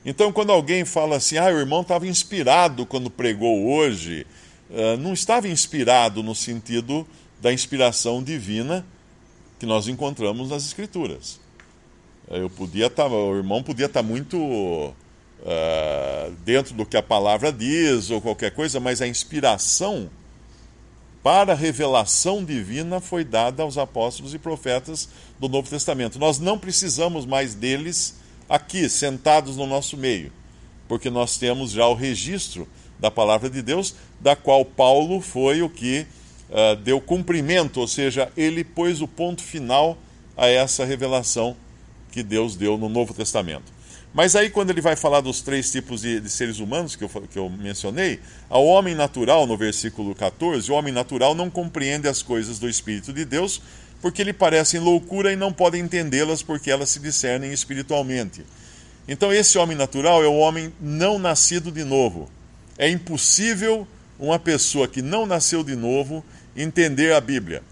Então, 0.09 0.31
quando 0.31 0.53
alguém 0.53 0.85
fala 0.85 1.17
assim, 1.17 1.37
ah, 1.37 1.47
o 1.47 1.59
irmão 1.59 1.81
estava 1.81 2.07
inspirado 2.07 2.85
quando 2.85 3.09
pregou 3.09 3.67
hoje, 3.67 4.25
uh, 4.69 4.95
não 4.95 5.11
estava 5.11 5.49
inspirado 5.49 6.23
no 6.23 6.33
sentido 6.33 7.05
da 7.41 7.51
inspiração 7.51 8.23
divina 8.23 8.85
que 9.59 9.65
nós 9.65 9.89
encontramos 9.89 10.49
nas 10.49 10.65
Escrituras. 10.65 11.41
Eu 12.29 12.49
podia 12.49 12.87
estar, 12.87 13.09
tá, 13.09 13.13
o 13.13 13.35
irmão 13.35 13.61
podia 13.61 13.87
estar 13.87 14.01
tá 14.01 14.07
muito 14.07 14.37
uh, 14.37 16.31
dentro 16.45 16.73
do 16.73 16.85
que 16.85 16.95
a 16.95 17.03
palavra 17.03 17.51
diz 17.51 18.09
ou 18.09 18.21
qualquer 18.21 18.51
coisa, 18.51 18.79
mas 18.79 19.01
a 19.01 19.07
inspiração 19.09 20.09
para 21.21 21.51
a 21.51 21.55
revelação 21.55 22.45
divina 22.45 23.01
foi 23.01 23.25
dada 23.25 23.61
aos 23.61 23.77
apóstolos 23.77 24.33
e 24.33 24.39
profetas 24.39 25.09
do 25.37 25.49
Novo 25.49 25.69
Testamento. 25.69 26.17
Nós 26.17 26.39
não 26.39 26.57
precisamos 26.57 27.25
mais 27.25 27.53
deles 27.53 28.15
aqui, 28.49 28.89
sentados 28.89 29.57
no 29.57 29.65
nosso 29.65 29.97
meio, 29.97 30.31
porque 30.87 31.09
nós 31.09 31.37
temos 31.37 31.71
já 31.71 31.87
o 31.87 31.93
registro 31.93 32.67
da 32.99 33.11
palavra 33.11 33.49
de 33.49 33.61
Deus, 33.61 33.95
da 34.19 34.35
qual 34.35 34.65
Paulo 34.65 35.21
foi 35.21 35.61
o 35.61 35.69
que 35.69 36.05
uh, 36.49 36.75
deu 36.77 36.99
cumprimento, 36.99 37.79
ou 37.79 37.87
seja, 37.87 38.31
ele 38.35 38.63
pôs 38.63 39.01
o 39.01 39.07
ponto 39.07 39.43
final 39.43 39.97
a 40.35 40.47
essa 40.47 40.85
revelação 40.85 41.55
que 42.11 42.23
Deus 42.23 42.55
deu 42.55 42.77
no 42.77 42.89
Novo 42.89 43.13
Testamento. 43.13 43.77
Mas 44.13 44.35
aí, 44.35 44.49
quando 44.49 44.71
ele 44.71 44.81
vai 44.81 44.95
falar 44.95 45.21
dos 45.21 45.41
três 45.41 45.71
tipos 45.71 46.01
de, 46.01 46.19
de, 46.19 46.29
seres 46.29 46.59
humanos 46.59 46.95
que 46.95 47.03
eu, 47.03 47.09
que 47.31 47.37
eu 47.37 47.49
mencionei, 47.49 48.19
ao 48.49 48.65
homem 48.65 48.95
natural, 48.95 49.45
no 49.45 49.55
versículo 49.55 50.15
14, 50.15 50.71
o 50.71 50.75
homem 50.75 50.93
natural 50.93 51.35
não 51.35 51.49
compreende 51.49 52.07
as 52.07 52.23
coisas 52.23 52.57
do 52.57 52.67
Espírito 52.67 53.13
de 53.13 53.25
Deus, 53.25 53.61
porque 54.01 54.23
lhe 54.23 54.33
parecem 54.33 54.79
loucura 54.79 55.31
e 55.31 55.35
não 55.35 55.51
pode 55.51 55.77
entendê-las 55.77 56.43
porque 56.43 56.69
elas 56.69 56.89
se 56.89 56.99
discernem 56.99 57.51
espiritualmente. 57.51 58.45
Então, 59.07 59.31
esse 59.31 59.57
homem 59.57 59.77
natural 59.77 60.23
é 60.23 60.27
o 60.27 60.37
homem 60.37 60.73
não 60.81 61.17
nascido 61.17 61.71
de 61.71 61.83
novo. 61.83 62.29
É 62.77 62.89
impossível 62.89 63.87
uma 64.19 64.37
pessoa 64.37 64.87
que 64.87 65.01
não 65.01 65.25
nasceu 65.25 65.63
de 65.63 65.75
novo 65.75 66.23
entender 66.55 67.13
a 67.13 67.21
Bíblia. 67.21 67.63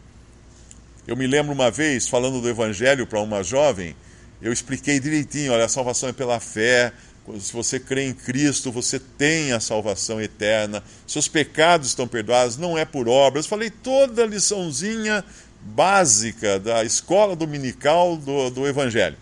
Eu 1.07 1.15
me 1.15 1.27
lembro 1.27 1.53
uma 1.53 1.69
vez, 1.69 2.07
falando 2.07 2.41
do 2.41 2.49
Evangelho 2.49 3.05
para 3.05 3.19
uma 3.19 3.43
jovem, 3.43 3.95
eu 4.41 4.51
expliquei 4.51 4.99
direitinho, 4.99 5.53
olha, 5.53 5.65
a 5.65 5.69
salvação 5.69 6.09
é 6.09 6.13
pela 6.13 6.39
fé, 6.39 6.91
Se 7.39 7.51
você 7.51 7.79
crê 7.79 8.05
em 8.05 8.13
Cristo, 8.13 8.71
você 8.71 8.99
tem 8.99 9.51
a 9.51 9.59
salvação 9.59 10.21
eterna, 10.21 10.83
seus 11.07 11.27
pecados 11.27 11.87
estão 11.87 12.07
perdoados, 12.07 12.55
não 12.55 12.77
é 12.77 12.85
por 12.85 13.09
obras. 13.09 13.47
Falei 13.47 13.71
toda 13.71 14.23
a 14.23 14.27
liçãozinha 14.27 15.23
básica 15.65 16.59
da 16.59 16.83
escola 16.83 17.35
dominical 17.35 18.15
do, 18.15 18.51
do 18.51 18.67
Evangelho. 18.67 19.17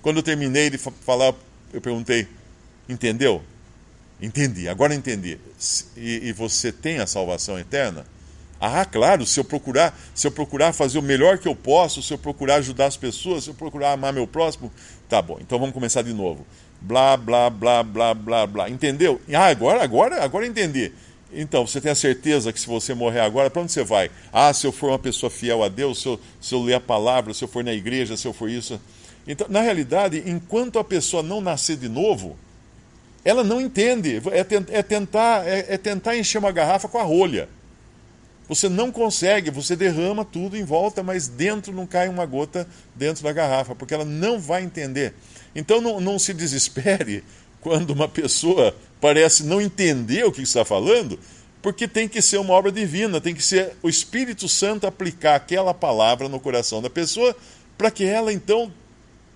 Quando 0.00 0.16
eu 0.16 0.22
terminei 0.22 0.70
de 0.70 0.78
falar, 0.78 1.34
eu 1.72 1.80
perguntei: 1.80 2.26
entendeu? 2.88 3.42
Entendi, 4.20 4.66
agora 4.68 4.94
entendi. 4.94 5.38
E, 5.96 6.28
e 6.28 6.32
você 6.32 6.72
tem 6.72 6.98
a 6.98 7.06
salvação 7.06 7.58
eterna? 7.58 8.06
Ah, 8.58 8.86
claro, 8.86 9.26
se 9.26 9.38
eu 9.38 9.44
procurar, 9.44 9.94
se 10.14 10.26
eu 10.26 10.30
procurar 10.30 10.72
fazer 10.72 10.98
o 10.98 11.02
melhor 11.02 11.36
que 11.36 11.46
eu 11.46 11.54
posso, 11.54 12.02
se 12.02 12.14
eu 12.14 12.16
procurar 12.16 12.56
ajudar 12.56 12.86
as 12.86 12.96
pessoas, 12.96 13.44
se 13.44 13.50
eu 13.50 13.54
procurar 13.54 13.92
amar 13.92 14.14
meu 14.14 14.26
próximo, 14.26 14.72
tá 15.10 15.20
bom. 15.20 15.36
Então 15.42 15.58
vamos 15.58 15.74
começar 15.74 16.00
de 16.00 16.14
novo. 16.14 16.46
Blá, 16.80 17.18
blá, 17.18 17.50
blá, 17.50 17.82
blá, 17.82 18.14
blá, 18.14 18.46
blá. 18.46 18.70
Entendeu? 18.70 19.20
Ah, 19.34 19.48
agora, 19.48 19.82
agora, 19.82 20.24
agora 20.24 20.46
entendi. 20.46 20.90
Então, 21.32 21.66
você 21.66 21.80
tem 21.80 21.90
a 21.90 21.94
certeza 21.94 22.52
que 22.52 22.60
se 22.60 22.66
você 22.66 22.94
morrer 22.94 23.20
agora, 23.20 23.50
para 23.50 23.62
onde 23.62 23.72
você 23.72 23.82
vai? 23.82 24.10
Ah, 24.32 24.52
se 24.52 24.66
eu 24.66 24.72
for 24.72 24.90
uma 24.90 24.98
pessoa 24.98 25.28
fiel 25.28 25.62
a 25.62 25.68
Deus, 25.68 26.00
se 26.00 26.08
eu, 26.08 26.20
se 26.40 26.54
eu 26.54 26.62
ler 26.62 26.74
a 26.74 26.80
palavra, 26.80 27.34
se 27.34 27.42
eu 27.42 27.48
for 27.48 27.64
na 27.64 27.72
igreja, 27.72 28.16
se 28.16 28.26
eu 28.26 28.32
for 28.32 28.48
isso. 28.48 28.80
Então, 29.26 29.46
na 29.50 29.60
realidade, 29.60 30.22
enquanto 30.24 30.78
a 30.78 30.84
pessoa 30.84 31.22
não 31.22 31.40
nascer 31.40 31.76
de 31.76 31.88
novo, 31.88 32.36
ela 33.24 33.42
não 33.42 33.60
entende. 33.60 34.22
É, 34.30 34.46
é 34.78 34.82
tentar, 34.82 35.46
é, 35.46 35.74
é 35.74 35.76
tentar 35.76 36.16
encher 36.16 36.38
uma 36.38 36.52
garrafa 36.52 36.86
com 36.86 36.98
a 36.98 37.02
rolha. 37.02 37.48
Você 38.48 38.68
não 38.68 38.92
consegue, 38.92 39.50
você 39.50 39.74
derrama 39.74 40.24
tudo 40.24 40.56
em 40.56 40.62
volta, 40.62 41.02
mas 41.02 41.26
dentro 41.26 41.72
não 41.72 41.84
cai 41.84 42.08
uma 42.08 42.24
gota 42.24 42.68
dentro 42.94 43.24
da 43.24 43.32
garrafa, 43.32 43.74
porque 43.74 43.92
ela 43.92 44.04
não 44.04 44.38
vai 44.38 44.62
entender. 44.62 45.14
Então 45.52 45.80
não, 45.80 46.00
não 46.00 46.18
se 46.18 46.32
desespere 46.32 47.24
quando 47.66 47.90
uma 47.90 48.06
pessoa 48.06 48.72
parece 49.00 49.42
não 49.42 49.60
entender 49.60 50.24
o 50.24 50.30
que 50.30 50.40
está 50.40 50.64
falando, 50.64 51.18
porque 51.60 51.88
tem 51.88 52.06
que 52.06 52.22
ser 52.22 52.38
uma 52.38 52.54
obra 52.54 52.70
divina, 52.70 53.20
tem 53.20 53.34
que 53.34 53.42
ser 53.42 53.72
o 53.82 53.88
Espírito 53.88 54.48
Santo 54.48 54.86
aplicar 54.86 55.34
aquela 55.34 55.74
palavra 55.74 56.28
no 56.28 56.38
coração 56.38 56.80
da 56.80 56.88
pessoa, 56.88 57.34
para 57.76 57.90
que 57.90 58.04
ela 58.04 58.32
então 58.32 58.72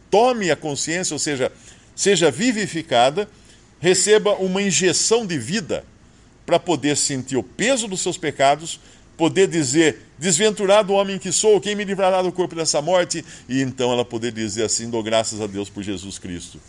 tome 0.09 0.49
a 0.49 0.55
consciência, 0.55 1.13
ou 1.13 1.19
seja, 1.19 1.51
seja 1.97 2.31
vivificada, 2.31 3.29
receba 3.81 4.35
uma 4.35 4.63
injeção 4.63 5.27
de 5.27 5.37
vida 5.37 5.85
para 6.47 6.61
poder 6.61 6.97
sentir 6.97 7.37
o 7.37 7.43
peso 7.43 7.89
dos 7.89 8.01
seus 8.01 8.17
pecados, 8.17 8.79
poder 9.17 9.49
dizer: 9.49 10.07
Desventurado 10.17 10.93
homem 10.93 11.19
que 11.19 11.33
sou, 11.33 11.61
quem 11.61 11.75
me 11.75 11.85
livrará 11.85 12.23
do 12.23 12.31
corpo 12.31 12.55
dessa 12.55 12.81
morte? 12.81 13.25
E 13.49 13.61
então 13.61 13.91
ela 13.91 14.05
poder 14.05 14.31
dizer 14.31 14.63
assim: 14.63 14.89
Dou 14.89 15.03
graças 15.03 15.41
a 15.41 15.49
Deus 15.49 15.69
por 15.69 15.83
Jesus 15.83 16.17
Cristo. 16.17 16.61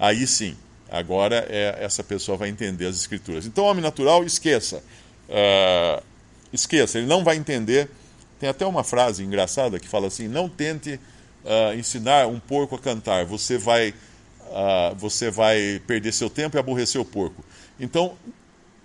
Aí 0.00 0.26
sim, 0.26 0.56
agora 0.90 1.46
é, 1.50 1.76
essa 1.78 2.02
pessoa 2.02 2.38
vai 2.38 2.48
entender 2.48 2.86
as 2.86 2.96
Escrituras. 2.96 3.44
Então, 3.44 3.66
homem 3.66 3.82
natural, 3.82 4.24
esqueça. 4.24 4.82
Uh, 5.28 6.02
esqueça, 6.50 6.96
ele 6.96 7.06
não 7.06 7.22
vai 7.22 7.36
entender. 7.36 7.90
Tem 8.38 8.48
até 8.48 8.64
uma 8.64 8.82
frase 8.82 9.22
engraçada 9.22 9.78
que 9.78 9.86
fala 9.86 10.06
assim: 10.06 10.26
Não 10.26 10.48
tente 10.48 10.98
uh, 11.44 11.78
ensinar 11.78 12.26
um 12.26 12.40
porco 12.40 12.74
a 12.74 12.78
cantar, 12.78 13.26
você 13.26 13.58
vai. 13.58 13.90
Uh, 13.90 14.94
você 14.96 15.30
vai 15.30 15.80
perder 15.86 16.12
seu 16.12 16.30
tempo 16.30 16.56
e 16.56 16.58
aborrecer 16.58 17.00
o 17.00 17.04
porco. 17.04 17.44
Então, 17.78 18.16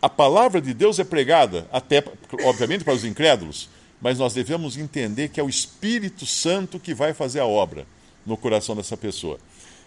a 0.01 0.09
palavra 0.09 0.61
de 0.61 0.73
Deus 0.73 0.99
é 0.99 1.03
pregada, 1.03 1.65
até, 1.71 2.03
obviamente, 2.43 2.83
para 2.83 2.93
os 2.93 3.03
incrédulos, 3.03 3.69
mas 3.99 4.19
nós 4.19 4.33
devemos 4.33 4.77
entender 4.77 5.29
que 5.29 5.39
é 5.39 5.43
o 5.43 5.49
Espírito 5.49 6.25
Santo 6.25 6.79
que 6.79 6.93
vai 6.93 7.13
fazer 7.13 7.39
a 7.39 7.45
obra 7.45 7.87
no 8.25 8.37
coração 8.37 8.75
dessa 8.75 8.95
pessoa. 8.95 9.39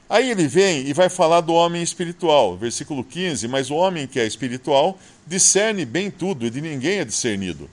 Aí 0.08 0.30
ele 0.30 0.48
vem 0.48 0.86
e 0.86 0.92
vai 0.92 1.08
falar 1.08 1.42
do 1.42 1.52
homem 1.52 1.82
espiritual, 1.82 2.56
versículo 2.56 3.04
15: 3.04 3.46
Mas 3.46 3.70
o 3.70 3.74
homem 3.74 4.06
que 4.06 4.18
é 4.18 4.26
espiritual 4.26 4.98
discerne 5.26 5.84
bem 5.84 6.10
tudo 6.10 6.46
e 6.46 6.50
de 6.50 6.60
ninguém 6.60 7.00
é 7.00 7.04
discernido. 7.04 7.68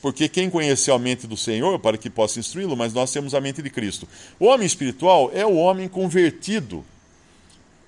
Porque 0.00 0.28
quem 0.28 0.48
conheceu 0.48 0.94
a 0.94 0.98
mente 0.98 1.26
do 1.26 1.36
Senhor 1.36 1.78
para 1.78 1.98
que 1.98 2.08
possa 2.08 2.38
instruí-lo, 2.38 2.76
mas 2.76 2.94
nós 2.94 3.12
temos 3.12 3.34
a 3.34 3.40
mente 3.40 3.60
de 3.60 3.68
Cristo. 3.68 4.08
O 4.38 4.46
homem 4.46 4.66
espiritual 4.66 5.30
é 5.34 5.44
o 5.44 5.56
homem 5.56 5.88
convertido 5.88 6.84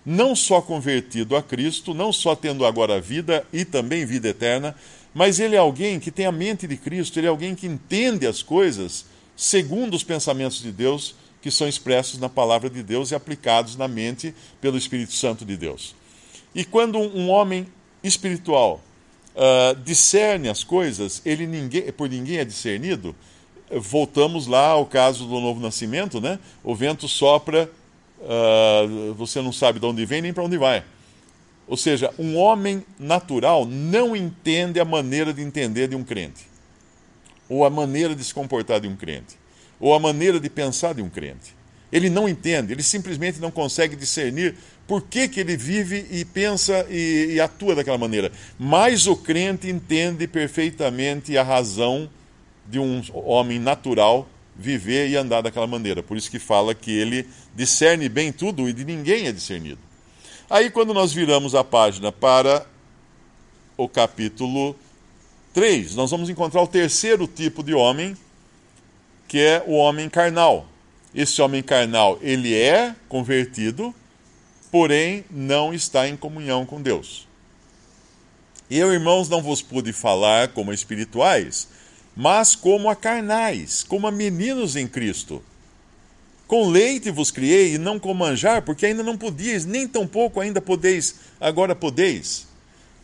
não 0.04 0.34
só 0.34 0.60
convertido 0.60 1.36
a 1.36 1.42
Cristo, 1.42 1.94
não 1.94 2.12
só 2.12 2.34
tendo 2.34 2.66
agora 2.66 3.00
vida 3.00 3.46
e 3.52 3.64
também 3.64 4.04
vida 4.04 4.28
eterna, 4.28 4.74
mas 5.14 5.38
ele 5.38 5.54
é 5.54 5.58
alguém 5.58 6.00
que 6.00 6.10
tem 6.10 6.26
a 6.26 6.32
mente 6.32 6.66
de 6.66 6.76
Cristo, 6.76 7.18
ele 7.18 7.26
é 7.26 7.30
alguém 7.30 7.54
que 7.54 7.66
entende 7.66 8.26
as 8.26 8.42
coisas 8.42 9.04
segundo 9.36 9.94
os 9.94 10.02
pensamentos 10.02 10.60
de 10.60 10.72
Deus 10.72 11.14
que 11.42 11.50
são 11.50 11.68
expressos 11.68 12.18
na 12.18 12.28
palavra 12.28 12.70
de 12.70 12.82
Deus 12.82 13.10
e 13.10 13.14
aplicados 13.14 13.76
na 13.76 13.88
mente 13.88 14.34
pelo 14.60 14.78
Espírito 14.78 15.12
Santo 15.12 15.44
de 15.44 15.56
Deus. 15.56 15.94
E 16.54 16.64
quando 16.64 16.98
um 16.98 17.28
homem 17.28 17.66
espiritual 18.02 18.80
uh, 19.34 19.76
discerne 19.82 20.48
as 20.48 20.64
coisas, 20.64 21.20
ele 21.26 21.46
ninguém, 21.46 21.90
por 21.92 22.08
ninguém 22.08 22.38
é 22.38 22.44
discernido, 22.44 23.14
voltamos 23.70 24.46
lá 24.46 24.68
ao 24.68 24.86
caso 24.86 25.26
do 25.26 25.40
novo 25.40 25.60
nascimento, 25.60 26.20
né? 26.20 26.38
O 26.62 26.74
vento 26.74 27.08
sopra 27.08 27.70
uh, 28.20 29.14
você 29.14 29.40
não 29.40 29.52
sabe 29.52 29.78
de 29.78 29.86
onde 29.86 30.04
vem 30.04 30.22
nem 30.22 30.32
para 30.32 30.44
onde 30.44 30.56
vai. 30.56 30.84
Ou 31.66 31.76
seja, 31.76 32.12
um 32.18 32.36
homem 32.36 32.84
natural 32.98 33.64
não 33.64 34.14
entende 34.14 34.80
a 34.80 34.84
maneira 34.84 35.32
de 35.32 35.42
entender 35.42 35.88
de 35.88 35.96
um 35.96 36.04
crente, 36.04 36.46
ou 37.48 37.64
a 37.64 37.70
maneira 37.70 38.14
de 38.14 38.22
se 38.22 38.34
comportar 38.34 38.80
de 38.80 38.88
um 38.88 38.96
crente, 38.96 39.38
ou 39.82 39.92
a 39.92 39.98
maneira 39.98 40.38
de 40.38 40.48
pensar 40.48 40.94
de 40.94 41.02
um 41.02 41.10
crente. 41.10 41.56
Ele 41.92 42.08
não 42.08 42.28
entende, 42.28 42.72
ele 42.72 42.82
simplesmente 42.82 43.40
não 43.40 43.50
consegue 43.50 43.96
discernir 43.96 44.54
por 44.86 45.02
que, 45.02 45.28
que 45.28 45.40
ele 45.40 45.56
vive 45.56 46.06
e 46.10 46.24
pensa 46.24 46.86
e, 46.88 47.32
e 47.32 47.40
atua 47.40 47.74
daquela 47.74 47.98
maneira. 47.98 48.30
Mas 48.58 49.06
o 49.06 49.16
crente 49.16 49.68
entende 49.68 50.26
perfeitamente 50.28 51.36
a 51.36 51.42
razão 51.42 52.08
de 52.66 52.78
um 52.78 53.02
homem 53.12 53.58
natural 53.58 54.28
viver 54.56 55.08
e 55.08 55.16
andar 55.16 55.42
daquela 55.42 55.66
maneira. 55.66 56.02
Por 56.02 56.16
isso 56.16 56.30
que 56.30 56.38
fala 56.38 56.74
que 56.74 56.92
ele 56.92 57.28
discerne 57.54 58.08
bem 58.08 58.32
tudo 58.32 58.68
e 58.68 58.72
de 58.72 58.84
ninguém 58.84 59.26
é 59.26 59.32
discernido. 59.32 59.80
Aí, 60.48 60.70
quando 60.70 60.94
nós 60.94 61.12
viramos 61.12 61.54
a 61.54 61.64
página 61.64 62.12
para 62.12 62.64
o 63.76 63.88
capítulo 63.88 64.76
3, 65.52 65.96
nós 65.96 66.10
vamos 66.10 66.30
encontrar 66.30 66.62
o 66.62 66.66
terceiro 66.66 67.26
tipo 67.26 67.62
de 67.62 67.74
homem, 67.74 68.16
que 69.32 69.40
é 69.40 69.64
o 69.66 69.72
homem 69.72 70.10
carnal. 70.10 70.68
Esse 71.14 71.40
homem 71.40 71.62
carnal, 71.62 72.18
ele 72.20 72.54
é 72.54 72.94
convertido, 73.08 73.94
porém 74.70 75.24
não 75.30 75.72
está 75.72 76.06
em 76.06 76.18
comunhão 76.18 76.66
com 76.66 76.82
Deus. 76.82 77.26
Eu, 78.70 78.92
irmãos, 78.92 79.30
não 79.30 79.40
vos 79.40 79.62
pude 79.62 79.90
falar 79.90 80.48
como 80.48 80.70
espirituais, 80.70 81.66
mas 82.14 82.54
como 82.54 82.90
a 82.90 82.94
carnais, 82.94 83.82
como 83.82 84.06
a 84.06 84.10
meninos 84.10 84.76
em 84.76 84.86
Cristo. 84.86 85.42
Com 86.46 86.68
leite 86.68 87.10
vos 87.10 87.30
criei 87.30 87.76
e 87.76 87.78
não 87.78 87.98
com 87.98 88.12
manjar, 88.12 88.60
porque 88.60 88.84
ainda 88.84 89.02
não 89.02 89.16
podíeis, 89.16 89.64
nem 89.64 89.88
tampouco 89.88 90.40
ainda 90.40 90.60
podeis, 90.60 91.14
agora 91.40 91.74
podeis. 91.74 92.46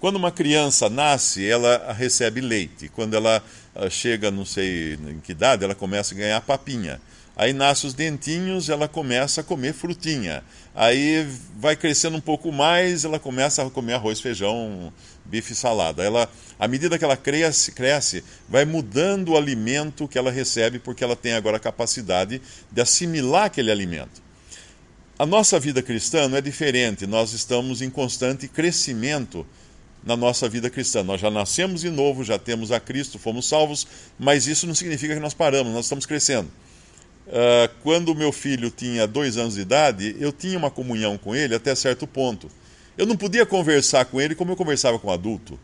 Quando 0.00 0.14
uma 0.14 0.30
criança 0.30 0.88
nasce, 0.88 1.44
ela 1.44 1.92
recebe 1.92 2.40
leite. 2.40 2.88
Quando 2.88 3.14
ela 3.14 3.42
ah, 3.74 3.90
chega, 3.90 4.30
não 4.30 4.44
sei 4.44 4.94
em 4.94 5.18
que 5.18 5.32
idade, 5.32 5.64
ela 5.64 5.74
começa 5.74 6.14
a 6.14 6.18
ganhar 6.18 6.40
papinha. 6.40 7.00
Aí 7.36 7.52
nasce 7.52 7.86
os 7.86 7.94
dentinhos, 7.94 8.68
ela 8.68 8.86
começa 8.86 9.40
a 9.40 9.44
comer 9.44 9.72
frutinha. 9.72 10.42
Aí 10.74 11.26
vai 11.56 11.74
crescendo 11.74 12.16
um 12.16 12.20
pouco 12.20 12.52
mais, 12.52 13.04
ela 13.04 13.18
começa 13.18 13.64
a 13.64 13.70
comer 13.70 13.94
arroz, 13.94 14.20
feijão, 14.20 14.92
bife 15.24 15.52
e 15.52 15.56
salada. 15.56 16.02
Ela, 16.02 16.28
à 16.58 16.68
medida 16.68 16.96
que 16.96 17.04
ela 17.04 17.16
cresce, 17.16 17.72
cresce, 17.72 18.22
vai 18.48 18.64
mudando 18.64 19.30
o 19.30 19.36
alimento 19.36 20.06
que 20.06 20.18
ela 20.18 20.30
recebe, 20.30 20.78
porque 20.78 21.02
ela 21.02 21.16
tem 21.16 21.32
agora 21.32 21.56
a 21.56 21.60
capacidade 21.60 22.40
de 22.70 22.80
assimilar 22.80 23.46
aquele 23.46 23.70
alimento. 23.70 24.22
A 25.18 25.26
nossa 25.26 25.58
vida 25.58 25.82
cristã 25.82 26.28
não 26.28 26.38
é 26.38 26.40
diferente, 26.40 27.04
nós 27.04 27.32
estamos 27.32 27.82
em 27.82 27.90
constante 27.90 28.46
crescimento 28.46 29.44
na 30.04 30.16
nossa 30.16 30.48
vida 30.48 30.70
cristã. 30.70 31.02
Nós 31.02 31.20
já 31.20 31.30
nascemos 31.30 31.82
de 31.82 31.90
novo, 31.90 32.24
já 32.24 32.38
temos 32.38 32.72
a 32.72 32.80
Cristo, 32.80 33.18
fomos 33.18 33.48
salvos, 33.48 33.86
mas 34.18 34.46
isso 34.46 34.66
não 34.66 34.74
significa 34.74 35.14
que 35.14 35.20
nós 35.20 35.34
paramos, 35.34 35.72
nós 35.72 35.84
estamos 35.84 36.06
crescendo. 36.06 36.48
Uh, 37.26 37.68
quando 37.82 38.14
meu 38.14 38.32
filho 38.32 38.70
tinha 38.70 39.06
dois 39.06 39.36
anos 39.36 39.54
de 39.54 39.60
idade, 39.60 40.16
eu 40.18 40.32
tinha 40.32 40.56
uma 40.56 40.70
comunhão 40.70 41.18
com 41.18 41.34
ele 41.34 41.54
até 41.54 41.74
certo 41.74 42.06
ponto. 42.06 42.48
Eu 42.96 43.06
não 43.06 43.16
podia 43.16 43.44
conversar 43.44 44.06
com 44.06 44.20
ele 44.20 44.34
como 44.34 44.52
eu 44.52 44.56
conversava 44.56 44.98
com 44.98 45.08
um 45.08 45.12
adulto. 45.12 45.58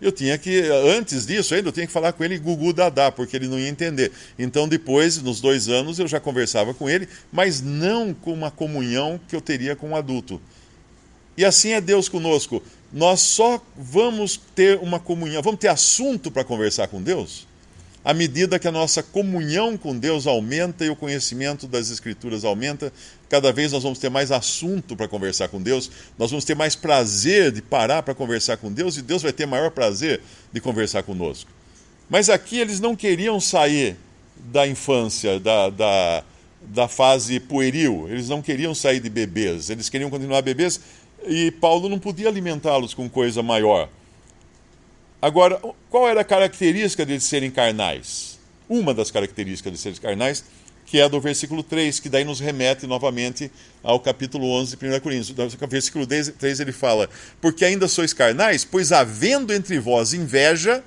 Eu 0.00 0.10
tinha 0.10 0.36
que, 0.36 0.62
antes 0.98 1.24
disso 1.26 1.54
ainda, 1.54 1.68
eu 1.68 1.72
tinha 1.72 1.86
que 1.86 1.92
falar 1.92 2.12
com 2.12 2.24
ele 2.24 2.36
Gugu 2.36 2.72
Dadá, 2.72 3.12
porque 3.12 3.36
ele 3.36 3.46
não 3.46 3.56
ia 3.56 3.68
entender. 3.68 4.10
Então, 4.36 4.66
depois, 4.66 5.22
nos 5.22 5.40
dois 5.40 5.68
anos, 5.68 6.00
eu 6.00 6.08
já 6.08 6.18
conversava 6.18 6.74
com 6.74 6.90
ele, 6.90 7.08
mas 7.30 7.60
não 7.60 8.12
com 8.12 8.32
uma 8.32 8.50
comunhão 8.50 9.20
que 9.28 9.36
eu 9.36 9.40
teria 9.40 9.76
com 9.76 9.90
um 9.90 9.96
adulto. 9.96 10.40
E 11.36 11.44
assim 11.44 11.70
é 11.70 11.80
Deus 11.80 12.08
conosco. 12.08 12.62
Nós 12.92 13.20
só 13.20 13.60
vamos 13.76 14.38
ter 14.54 14.78
uma 14.78 15.00
comunhão, 15.00 15.42
vamos 15.42 15.60
ter 15.60 15.68
assunto 15.68 16.30
para 16.30 16.44
conversar 16.44 16.88
com 16.88 17.00
Deus 17.02 17.46
à 18.04 18.12
medida 18.12 18.58
que 18.58 18.66
a 18.66 18.72
nossa 18.72 19.02
comunhão 19.02 19.76
com 19.76 19.96
Deus 19.96 20.26
aumenta 20.26 20.84
e 20.84 20.90
o 20.90 20.96
conhecimento 20.96 21.66
das 21.66 21.90
Escrituras 21.90 22.44
aumenta, 22.44 22.92
cada 23.28 23.52
vez 23.52 23.72
nós 23.72 23.82
vamos 23.82 23.98
ter 23.98 24.10
mais 24.10 24.32
assunto 24.32 24.96
para 24.96 25.06
conversar 25.06 25.48
com 25.48 25.62
Deus, 25.62 25.90
nós 26.18 26.30
vamos 26.30 26.44
ter 26.44 26.56
mais 26.56 26.74
prazer 26.74 27.52
de 27.52 27.62
parar 27.62 28.02
para 28.02 28.14
conversar 28.14 28.56
com 28.56 28.72
Deus 28.72 28.96
e 28.96 29.02
Deus 29.02 29.22
vai 29.22 29.32
ter 29.32 29.46
maior 29.46 29.70
prazer 29.70 30.20
de 30.52 30.60
conversar 30.60 31.02
conosco. 31.04 31.50
Mas 32.10 32.28
aqui 32.28 32.58
eles 32.58 32.80
não 32.80 32.96
queriam 32.96 33.40
sair 33.40 33.96
da 34.36 34.66
infância, 34.66 35.38
da, 35.38 35.70
da, 35.70 36.24
da 36.62 36.88
fase 36.88 37.38
pueril, 37.38 38.08
eles 38.10 38.28
não 38.28 38.42
queriam 38.42 38.74
sair 38.74 38.98
de 38.98 39.08
bebês, 39.08 39.70
eles 39.70 39.88
queriam 39.88 40.10
continuar 40.10 40.42
bebês 40.42 40.80
e 41.26 41.50
Paulo 41.50 41.88
não 41.88 41.98
podia 41.98 42.28
alimentá-los 42.28 42.94
com 42.94 43.08
coisa 43.08 43.42
maior. 43.42 43.88
Agora, 45.20 45.60
qual 45.88 46.08
era 46.08 46.22
a 46.22 46.24
característica 46.24 47.06
de 47.06 47.20
serem 47.20 47.50
carnais? 47.50 48.38
Uma 48.68 48.92
das 48.92 49.10
características 49.10 49.72
de 49.72 49.78
serem 49.78 50.00
carnais, 50.00 50.44
que 50.84 50.98
é 50.98 51.04
a 51.04 51.08
do 51.08 51.20
versículo 51.20 51.62
3, 51.62 52.00
que 52.00 52.08
daí 52.08 52.24
nos 52.24 52.40
remete 52.40 52.86
novamente 52.86 53.50
ao 53.82 54.00
capítulo 54.00 54.46
11 54.50 54.76
de 54.76 54.86
1 54.86 55.00
Coríntios. 55.00 55.36
No 55.36 55.68
versículo 55.68 56.06
3 56.06 56.60
ele 56.60 56.72
fala: 56.72 57.08
Porque 57.40 57.64
ainda 57.64 57.86
sois 57.86 58.12
carnais, 58.12 58.64
pois 58.64 58.90
havendo 58.90 59.52
entre 59.52 59.78
vós 59.78 60.12
inveja, 60.12 60.82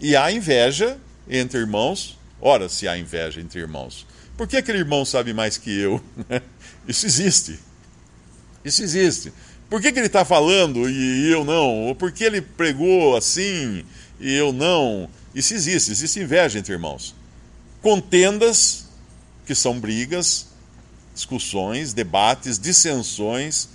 e 0.00 0.16
há 0.16 0.32
inveja 0.32 0.98
entre 1.28 1.58
irmãos, 1.58 2.18
ora, 2.40 2.68
se 2.68 2.88
há 2.88 2.96
inveja 2.96 3.40
entre 3.40 3.60
irmãos, 3.60 4.06
por 4.36 4.48
que 4.48 4.56
aquele 4.56 4.78
irmão 4.78 5.04
sabe 5.04 5.34
mais 5.34 5.58
que 5.58 5.78
eu? 5.78 6.02
Isso 6.88 7.04
existe. 7.04 7.67
Isso 8.64 8.82
existe. 8.82 9.32
Por 9.68 9.82
que, 9.82 9.92
que 9.92 9.98
ele 9.98 10.06
está 10.06 10.24
falando 10.24 10.88
e 10.88 11.30
eu 11.30 11.44
não? 11.44 11.86
Ou 11.86 11.94
por 11.94 12.10
que 12.10 12.24
ele 12.24 12.40
pregou 12.40 13.16
assim 13.16 13.84
e 14.18 14.34
eu 14.34 14.52
não? 14.52 15.08
Isso 15.34 15.54
existe, 15.54 15.90
existe 15.90 16.20
inveja 16.20 16.58
entre 16.58 16.72
irmãos. 16.72 17.14
Contendas, 17.82 18.86
que 19.46 19.54
são 19.54 19.78
brigas, 19.78 20.46
discussões, 21.14 21.92
debates, 21.92 22.58
dissensões. 22.58 23.68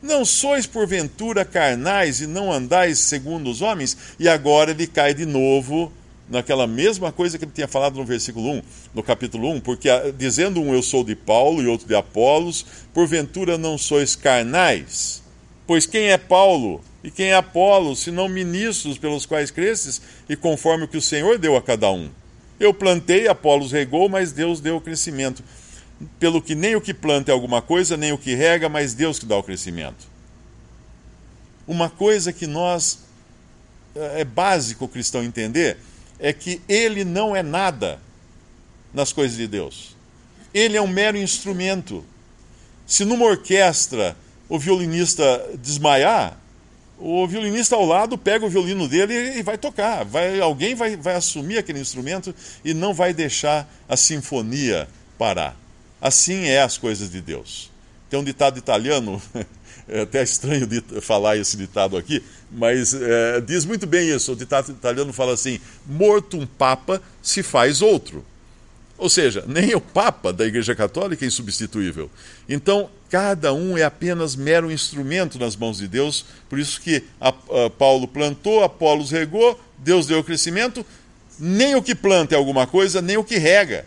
Não 0.00 0.24
sois 0.24 0.66
porventura 0.66 1.44
carnais 1.44 2.20
e 2.20 2.26
não 2.26 2.52
andais 2.52 2.98
segundo 3.00 3.50
os 3.50 3.60
homens? 3.60 3.96
E 4.18 4.28
agora 4.28 4.70
ele 4.70 4.86
cai 4.86 5.12
de 5.12 5.26
novo 5.26 5.92
naquela 6.30 6.66
mesma 6.66 7.10
coisa 7.10 7.36
que 7.36 7.44
ele 7.44 7.52
tinha 7.52 7.66
falado 7.66 7.96
no 7.96 8.04
versículo 8.04 8.48
1, 8.52 8.62
no 8.94 9.02
capítulo 9.02 9.50
1, 9.50 9.60
porque 9.60 9.90
ah, 9.90 10.12
dizendo 10.16 10.62
um 10.62 10.72
eu 10.72 10.82
sou 10.82 11.02
de 11.02 11.16
Paulo 11.16 11.60
e 11.60 11.66
outro 11.66 11.88
de 11.88 11.94
Apolos, 11.94 12.64
porventura 12.94 13.58
não 13.58 13.76
sois 13.76 14.14
carnais? 14.14 15.22
Pois 15.66 15.86
quem 15.86 16.10
é 16.10 16.16
Paulo 16.16 16.82
e 17.02 17.10
quem 17.10 17.30
é 17.30 17.34
Apolo, 17.34 17.96
senão 17.96 18.28
ministros 18.28 18.96
pelos 18.96 19.26
quais 19.26 19.50
cresces 19.50 20.00
e 20.28 20.36
conforme 20.36 20.84
o 20.84 20.88
que 20.88 20.96
o 20.96 21.02
Senhor 21.02 21.36
deu 21.36 21.56
a 21.56 21.62
cada 21.62 21.90
um? 21.90 22.08
Eu 22.58 22.72
plantei, 22.72 23.26
Apolos 23.26 23.72
regou, 23.72 24.08
mas 24.08 24.32
Deus 24.32 24.60
deu 24.60 24.76
o 24.76 24.80
crescimento. 24.80 25.42
Pelo 26.18 26.40
que 26.40 26.54
nem 26.54 26.76
o 26.76 26.80
que 26.80 26.94
planta 26.94 27.30
é 27.30 27.34
alguma 27.34 27.60
coisa, 27.60 27.96
nem 27.96 28.12
o 28.12 28.18
que 28.18 28.34
rega, 28.34 28.68
mas 28.68 28.94
Deus 28.94 29.18
que 29.18 29.26
dá 29.26 29.36
o 29.36 29.42
crescimento. 29.42 30.06
Uma 31.66 31.88
coisa 31.88 32.32
que 32.32 32.46
nós 32.46 33.00
é 33.94 34.24
básico 34.24 34.84
o 34.84 34.88
cristão 34.88 35.22
entender 35.24 35.78
é 36.20 36.32
que 36.32 36.60
ele 36.68 37.04
não 37.04 37.34
é 37.34 37.42
nada 37.42 38.00
nas 38.92 39.12
coisas 39.12 39.36
de 39.36 39.46
Deus. 39.46 39.96
Ele 40.52 40.76
é 40.76 40.82
um 40.82 40.86
mero 40.86 41.16
instrumento. 41.16 42.04
Se 42.86 43.04
numa 43.04 43.24
orquestra 43.24 44.16
o 44.48 44.58
violinista 44.58 45.48
desmaiar, 45.58 46.36
o 46.98 47.26
violinista 47.26 47.76
ao 47.76 47.86
lado 47.86 48.18
pega 48.18 48.44
o 48.44 48.50
violino 48.50 48.86
dele 48.86 49.38
e 49.38 49.42
vai 49.42 49.56
tocar. 49.56 50.04
Vai, 50.04 50.38
alguém 50.40 50.74
vai, 50.74 50.96
vai 50.96 51.14
assumir 51.14 51.56
aquele 51.56 51.80
instrumento 51.80 52.34
e 52.64 52.74
não 52.74 52.92
vai 52.92 53.14
deixar 53.14 53.68
a 53.88 53.96
sinfonia 53.96 54.86
parar. 55.16 55.56
Assim 56.00 56.44
é 56.44 56.60
as 56.60 56.76
coisas 56.76 57.10
de 57.10 57.20
Deus. 57.20 57.70
Tem 58.10 58.18
um 58.18 58.24
ditado 58.24 58.58
italiano, 58.58 59.22
é 59.90 60.02
até 60.02 60.22
estranho 60.22 60.68
falar 61.02 61.36
esse 61.36 61.56
ditado 61.56 61.96
aqui, 61.96 62.22
mas 62.50 62.94
é, 62.94 63.40
diz 63.40 63.64
muito 63.64 63.86
bem 63.86 64.08
isso. 64.08 64.32
O 64.32 64.36
ditado 64.36 64.70
italiano 64.70 65.12
fala 65.12 65.34
assim: 65.34 65.58
morto 65.86 66.38
um 66.38 66.46
papa, 66.46 67.02
se 67.20 67.42
faz 67.42 67.82
outro. 67.82 68.24
Ou 69.00 69.08
seja, 69.08 69.42
nem 69.48 69.74
o 69.74 69.80
Papa 69.80 70.30
da 70.30 70.44
Igreja 70.44 70.74
Católica 70.74 71.24
é 71.24 71.28
insubstituível. 71.28 72.10
Então, 72.46 72.90
cada 73.08 73.50
um 73.50 73.78
é 73.78 73.82
apenas 73.82 74.36
mero 74.36 74.70
instrumento 74.70 75.38
nas 75.38 75.56
mãos 75.56 75.78
de 75.78 75.88
Deus. 75.88 76.26
Por 76.50 76.58
isso 76.58 76.78
que 76.82 77.02
a, 77.18 77.30
a 77.30 77.70
Paulo 77.70 78.06
plantou, 78.06 78.62
Apolos 78.62 79.10
regou, 79.10 79.58
Deus 79.78 80.06
deu 80.06 80.18
o 80.18 80.24
crescimento. 80.24 80.84
Nem 81.38 81.74
o 81.74 81.82
que 81.82 81.94
planta 81.94 82.34
é 82.34 82.38
alguma 82.38 82.66
coisa, 82.66 83.00
nem 83.00 83.16
o 83.16 83.24
que 83.24 83.38
rega. 83.38 83.86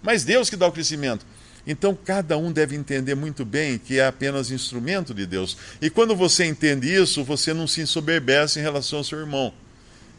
Mas 0.00 0.22
Deus 0.22 0.48
que 0.48 0.54
dá 0.54 0.68
o 0.68 0.72
crescimento. 0.72 1.26
Então, 1.66 1.96
cada 1.96 2.38
um 2.38 2.52
deve 2.52 2.76
entender 2.76 3.14
muito 3.14 3.44
bem 3.44 3.78
que 3.78 3.98
é 3.98 4.06
apenas 4.06 4.50
instrumento 4.50 5.12
de 5.12 5.26
Deus. 5.26 5.56
E 5.82 5.90
quando 5.90 6.14
você 6.14 6.44
entende 6.44 6.94
isso, 6.94 7.24
você 7.24 7.52
não 7.52 7.66
se 7.66 7.80
ensoberbece 7.80 8.60
em 8.60 8.62
relação 8.62 8.98
ao 8.98 9.04
seu 9.04 9.18
irmão 9.18 9.52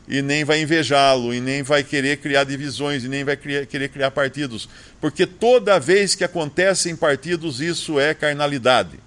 e 0.07 0.21
nem 0.21 0.45
vai 0.45 0.61
invejá-lo, 0.61 1.33
e 1.33 1.41
nem 1.41 1.61
vai 1.61 1.83
querer 1.83 2.17
criar 2.17 2.45
divisões, 2.45 3.03
e 3.03 3.09
nem 3.09 3.25
vai 3.25 3.35
criar, 3.35 3.65
querer 3.65 3.89
criar 3.89 4.09
partidos. 4.09 4.69
Porque 5.01 5.25
toda 5.25 5.79
vez 5.79 6.15
que 6.15 6.23
acontecem 6.23 6.95
partidos, 6.95 7.59
isso 7.59 7.99
é 7.99 8.13
carnalidade. 8.13 8.97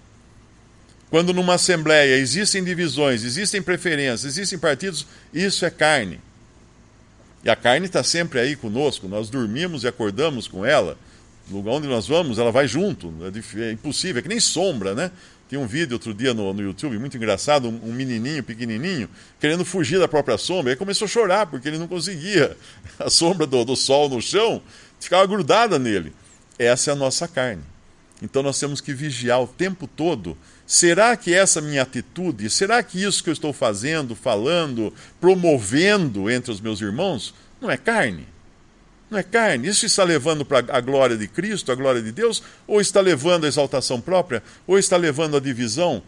Quando 1.09 1.33
numa 1.33 1.55
assembleia 1.55 2.16
existem 2.16 2.62
divisões, 2.62 3.24
existem 3.24 3.62
preferências, 3.62 4.26
existem 4.26 4.59
partidos, 4.59 5.07
isso 5.33 5.64
é 5.64 5.70
carne. 5.70 6.20
E 7.42 7.48
a 7.48 7.57
carne 7.57 7.87
está 7.87 8.05
sempre 8.05 8.38
aí 8.38 8.55
conosco, 8.55 9.09
nós 9.09 9.31
dormimos 9.31 9.85
e 9.85 9.88
acordamos 9.88 10.46
com 10.46 10.66
ela. 10.66 10.98
Lugar 11.51 11.73
onde 11.73 11.89
nós 11.89 12.07
vamos, 12.07 12.39
ela 12.39 12.53
vai 12.53 12.69
junto. 12.69 13.13
É, 13.23 13.63
é 13.69 13.73
impossível, 13.73 14.21
é 14.21 14.23
que 14.23 14.29
nem 14.29 14.41
sombra, 14.41 14.95
né? 14.95 15.11
Tem 15.49 15.59
um 15.59 15.67
vídeo 15.67 15.95
outro 15.95 16.15
dia 16.15 16.33
no, 16.33 16.55
no 16.55 16.63
YouTube, 16.63 16.97
muito 16.97 17.17
engraçado, 17.17 17.69
um, 17.69 17.91
um, 17.91 17.93
menininho 17.93 18.41
pequenininho, 18.41 19.09
querendo 19.41 19.65
fugir 19.65 19.99
da 19.99 20.07
própria 20.07 20.39
sombra. 20.39 20.73
Aí 20.73 20.77
começou 20.77 21.07
a 21.07 21.09
chorar, 21.09 21.47
porque 21.47 21.67
ele 21.67 21.77
não 21.77 21.89
conseguia. 21.89 22.57
A 23.01 23.11
sombra 23.11 23.49
do, 23.49 23.65
do 23.65 23.75
sol 23.75 24.09
no 24.09 24.23
chão 24.23 24.63
ficava 25.01 25.27
grudada 25.27 25.77
nele. 25.77 26.13
Essa 26.57 26.91
é 26.91 26.93
a 26.93 26.97
nossa 26.97 27.27
carne. 27.27 27.63
Então 28.23 28.43
nós 28.43 28.61
temos 28.61 28.81
que 28.81 28.93
vigiar 28.93 29.43
o 29.43 29.47
tempo 29.49 29.89
todo. 29.89 30.37
Será 30.67 31.17
que 31.17 31.35
essa 31.35 31.61
minha 31.61 31.83
atitude, 31.83 32.49
será 32.49 32.81
que 32.83 33.03
isso 33.03 33.25
que 33.25 33.31
eu 33.31 33.33
estou 33.33 33.53
fazendo, 33.53 34.15
falando, 34.15 34.95
promovendo 35.21 36.31
entre 36.31 36.53
os 36.53 36.61
meus 36.61 36.81
irmãos, 36.81 37.35
não 37.61 37.69
é 37.69 37.77
carne? 37.77 38.29
Não 39.11 39.18
é 39.18 39.23
carne. 39.23 39.68
Isso 39.68 39.85
está 39.85 40.05
levando 40.05 40.44
para 40.44 40.64
a 40.75 40.81
glória 40.81 41.16
de 41.16 41.27
Cristo, 41.27 41.73
a 41.73 41.75
glória 41.75 42.01
de 42.01 42.12
Deus, 42.12 42.42
ou 42.66 42.81
está 42.81 43.01
levando 43.01 43.44
a 43.44 43.49
exaltação 43.49 44.01
própria, 44.01 44.42
ou 44.66 44.79
está 44.79 44.96
levando 44.96 45.37
a 45.37 45.40
divisão? 45.40 46.03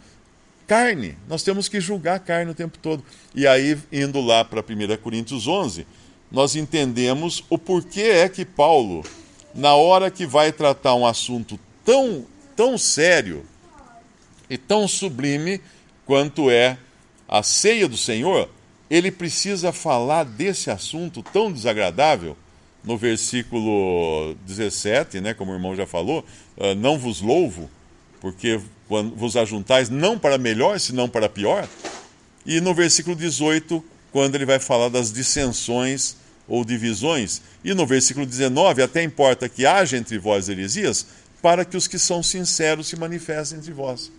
Carne. 0.68 1.18
Nós 1.28 1.42
temos 1.42 1.68
que 1.68 1.80
julgar 1.80 2.16
a 2.16 2.20
carne 2.20 2.52
o 2.52 2.54
tempo 2.54 2.78
todo. 2.78 3.04
E 3.34 3.46
aí, 3.46 3.76
indo 3.90 4.20
lá 4.20 4.44
para 4.44 4.60
1 4.60 4.96
Coríntios 5.02 5.48
11, 5.48 5.84
nós 6.30 6.54
entendemos 6.54 7.44
o 7.50 7.58
porquê 7.58 8.02
é 8.02 8.28
que 8.28 8.44
Paulo, 8.44 9.04
na 9.52 9.74
hora 9.74 10.10
que 10.10 10.24
vai 10.24 10.52
tratar 10.52 10.94
um 10.94 11.04
assunto 11.04 11.58
tão, 11.84 12.24
tão 12.54 12.78
sério 12.78 13.44
e 14.48 14.56
tão 14.56 14.86
sublime 14.86 15.60
quanto 16.06 16.50
é 16.50 16.78
a 17.28 17.42
ceia 17.42 17.88
do 17.88 17.96
Senhor, 17.96 18.48
ele 18.88 19.10
precisa 19.10 19.72
falar 19.72 20.24
desse 20.24 20.70
assunto 20.70 21.22
tão 21.22 21.50
desagradável 21.50 22.36
no 22.84 22.96
versículo 22.96 24.34
17, 24.46 25.20
né, 25.20 25.34
como 25.34 25.52
o 25.52 25.54
irmão 25.54 25.76
já 25.76 25.86
falou, 25.86 26.24
uh, 26.56 26.74
não 26.74 26.98
vos 26.98 27.20
louvo, 27.20 27.70
porque 28.20 28.60
quando 28.88 29.14
vos 29.14 29.36
ajuntais 29.36 29.88
não 29.88 30.18
para 30.18 30.38
melhor, 30.38 30.78
senão 30.78 31.08
para 31.08 31.28
pior. 31.28 31.68
E 32.44 32.60
no 32.60 32.74
versículo 32.74 33.14
18, 33.14 33.82
quando 34.10 34.34
ele 34.34 34.44
vai 34.44 34.58
falar 34.58 34.88
das 34.88 35.12
dissensões 35.12 36.16
ou 36.46 36.64
divisões. 36.64 37.40
E 37.64 37.72
no 37.72 37.86
versículo 37.86 38.26
19, 38.26 38.82
até 38.82 39.02
importa 39.02 39.48
que 39.48 39.64
haja 39.64 39.96
entre 39.96 40.18
vós 40.18 40.48
heresias, 40.48 41.06
para 41.40 41.64
que 41.64 41.76
os 41.76 41.88
que 41.88 41.98
são 41.98 42.22
sinceros 42.22 42.88
se 42.88 42.96
manifestem 42.96 43.58
entre 43.58 43.72
vós. 43.72 44.10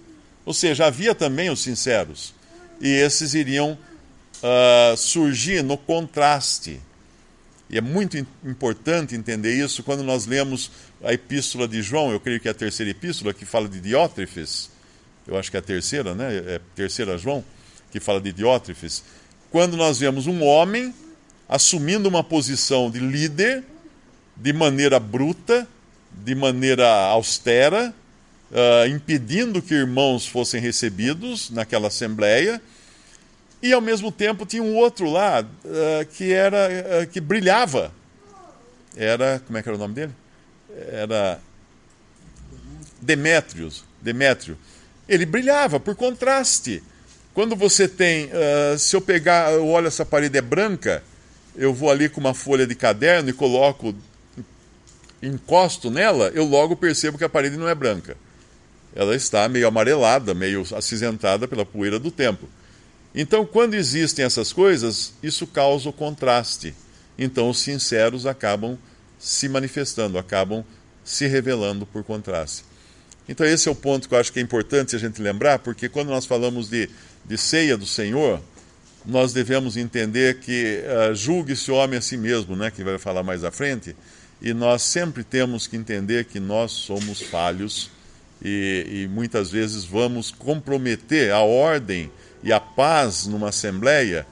Ou 0.46 0.54
seja, 0.54 0.86
havia 0.86 1.14
também 1.16 1.50
os 1.50 1.62
sinceros, 1.62 2.34
e 2.82 2.90
esses 2.90 3.34
iriam 3.34 3.78
uh, 4.42 4.98
surgir 4.98 5.64
no 5.64 5.78
contraste 5.78 6.82
e 7.74 7.78
é 7.80 7.82
muito 7.82 8.16
importante 8.46 9.16
entender 9.16 9.56
isso 9.56 9.82
quando 9.82 10.04
nós 10.04 10.28
lemos 10.28 10.70
a 11.04 11.12
epístola 11.12 11.68
de 11.68 11.82
João, 11.82 12.12
eu 12.12 12.20
creio 12.20 12.40
que 12.40 12.48
é 12.48 12.52
a 12.52 12.54
terceira 12.54 12.92
epístola, 12.92 13.34
que 13.34 13.46
fala 13.46 13.68
de 13.68 13.82
Diótrefes. 13.82 14.70
Eu 15.26 15.36
acho 15.36 15.50
que 15.50 15.58
é 15.58 15.60
a 15.60 15.64
terceira, 15.64 16.14
né? 16.14 16.36
É 16.36 16.56
a 16.58 16.62
terceira 16.76 17.18
João, 17.18 17.44
que 17.90 18.00
fala 18.00 18.22
de 18.22 18.32
Diótrefes. 18.32 19.04
Quando 19.50 19.76
nós 19.76 19.98
vemos 19.98 20.28
um 20.28 20.44
homem 20.44 20.94
assumindo 21.50 22.08
uma 22.08 22.24
posição 22.24 22.92
de 22.92 23.00
líder 23.00 23.64
de 24.38 24.54
maneira 24.54 25.00
bruta, 25.00 25.68
de 26.12 26.36
maneira 26.36 26.88
austera, 27.08 27.92
uh, 28.52 28.88
impedindo 28.88 29.64
que 29.64 29.74
irmãos 29.74 30.28
fossem 30.28 30.62
recebidos 30.62 31.50
naquela 31.50 31.88
assembleia 31.88 32.62
e 33.64 33.72
ao 33.72 33.80
mesmo 33.80 34.12
tempo 34.12 34.46
tinha 34.46 34.62
um 34.62 34.76
outro 34.76 35.10
lá 35.10 35.42
uh, 35.42 36.06
que 36.18 36.34
era 36.34 36.68
uh, 36.68 37.08
que 37.08 37.22
brilhava. 37.22 37.94
Era, 38.94 39.42
como 39.48 39.58
é 39.58 39.64
que 39.64 39.70
era 39.70 39.78
o 39.78 39.80
nome 39.80 39.94
dele? 39.94 40.12
Era 40.92 41.40
Demétrios, 43.02 43.86
Demétrio, 44.02 44.58
ele 45.08 45.26
brilhava 45.26 45.80
por 45.80 45.96
contraste. 45.96 46.84
Quando 47.34 47.56
você 47.56 47.88
tem, 47.88 48.26
uh, 48.26 48.78
se 48.78 48.98
eu 48.98 49.02
pegar, 49.02 49.54
eu 49.54 49.66
olho 49.66 49.88
essa 49.88 50.06
parede 50.06 50.38
é 50.38 50.42
branca, 50.42 51.02
eu 51.56 51.74
vou 51.74 51.90
ali 51.90 52.10
com 52.10 52.20
uma 52.20 52.34
folha 52.34 52.68
de 52.68 52.76
caderno 52.76 53.30
e 53.30 53.34
coloco, 53.34 53.96
encosto 55.22 55.90
nela, 55.90 56.30
eu 56.36 56.44
logo 56.44 56.76
percebo 56.76 57.18
que 57.18 57.24
a 57.24 57.30
parede 57.30 57.56
não 57.56 57.70
é 57.70 57.74
branca. 57.74 58.18
Ela 58.94 59.16
está 59.16 59.48
meio 59.48 59.68
amarelada, 59.68 60.34
meio 60.34 60.64
acinzentada 60.76 61.48
pela 61.48 61.66
poeira 61.66 61.98
do 61.98 62.12
tempo. 62.12 62.50
Então, 63.16 63.46
quando 63.46 63.76
existem 63.76 64.26
essas 64.26 64.52
coisas, 64.52 65.14
isso 65.22 65.46
causa 65.46 65.90
o 65.90 65.94
contraste. 65.94 66.74
Então, 67.18 67.50
os 67.50 67.60
sinceros 67.60 68.26
acabam 68.26 68.78
se 69.20 69.48
manifestando, 69.48 70.18
acabam 70.18 70.66
se 71.04 71.28
revelando 71.28 71.86
por 71.86 72.04
contraste. 72.04 72.64
Então, 73.30 73.46
esse 73.46 73.70
é 73.70 73.72
o 73.72 73.76
ponto 73.76 74.10
que 74.10 74.16
eu 74.16 74.20
acho 74.20 74.34
que 74.34 74.40
é 74.40 74.42
importante 74.42 74.96
a 74.96 75.00
gente 75.00 75.22
lembrar, 75.22 75.60
porque 75.60 75.88
quando 75.88 76.10
nós 76.10 76.26
falamos 76.26 76.70
de, 76.70 76.90
de 77.24 77.38
ceia 77.38 77.78
do 77.78 77.86
Senhor, 77.86 78.42
nós 79.06 79.32
devemos 79.32 79.78
entender 79.78 80.40
que 80.40 80.82
uh, 80.82 81.14
julgue-se 81.14 81.72
o 81.72 81.76
homem 81.76 82.00
a 82.00 82.02
si 82.02 82.18
mesmo, 82.18 82.56
né, 82.56 82.72
que 82.72 82.84
vai 82.84 82.98
falar 82.98 83.24
mais 83.24 83.44
à 83.44 83.52
frente, 83.52 83.96
e 84.42 84.54
nós 84.54 84.82
sempre 84.82 85.24
temos 85.24 85.68
que 85.68 85.78
entender 85.78 86.26
que 86.26 86.40
nós 86.40 86.72
somos 86.72 87.22
falhos 87.22 87.90
e, 88.44 88.86
e 89.04 89.08
muitas 89.08 89.50
vezes 89.50 89.86
vamos 89.86 90.32
comprometer 90.32 91.32
a 91.32 91.40
ordem 91.40 92.12
e 92.44 92.52
a 92.52 92.60
paz 92.60 93.26
numa 93.26 93.50
assembleia 93.50 94.28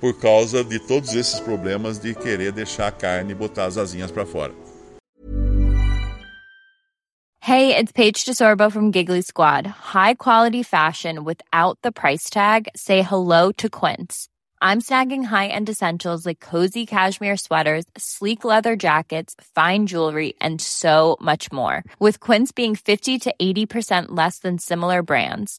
por 0.00 0.14
causa 0.14 0.64
de 0.64 0.80
todos 0.80 1.14
esses 1.14 1.38
problemas 1.38 1.98
de 1.98 2.14
querer 2.14 2.50
deixar 2.50 2.88
a 2.88 2.92
carne 2.92 3.32
e 3.32 3.34
botar 3.34 3.66
as 3.66 3.78
asinhas 3.78 4.10
para 4.10 4.26
fora. 4.26 4.52
Hey, 7.44 7.76
it's 7.76 7.90
Paige 7.90 8.24
DeSorbo 8.24 8.70
from 8.70 8.92
Giggly 8.92 9.22
Squad. 9.22 9.66
High 9.66 10.14
quality 10.14 10.62
fashion 10.62 11.24
without 11.24 11.76
the 11.82 11.90
price 11.90 12.30
tag. 12.30 12.68
Say 12.76 13.02
hello 13.02 13.50
to 13.52 13.68
Quince. 13.68 14.28
I'm 14.60 14.80
snagging 14.80 15.24
high-end 15.24 15.68
essentials 15.68 16.24
like 16.24 16.38
cozy 16.38 16.86
cashmere 16.86 17.36
sweaters, 17.36 17.84
sleek 17.98 18.44
leather 18.44 18.76
jackets, 18.76 19.34
fine 19.56 19.88
jewelry, 19.88 20.34
and 20.40 20.60
so 20.60 21.16
much 21.20 21.50
more. 21.50 21.82
With 21.98 22.20
Quince 22.20 22.52
being 22.52 22.76
50 22.76 23.18
to 23.18 23.34
80% 23.42 24.06
less 24.10 24.38
than 24.38 24.58
similar 24.58 25.02
brands. 25.02 25.58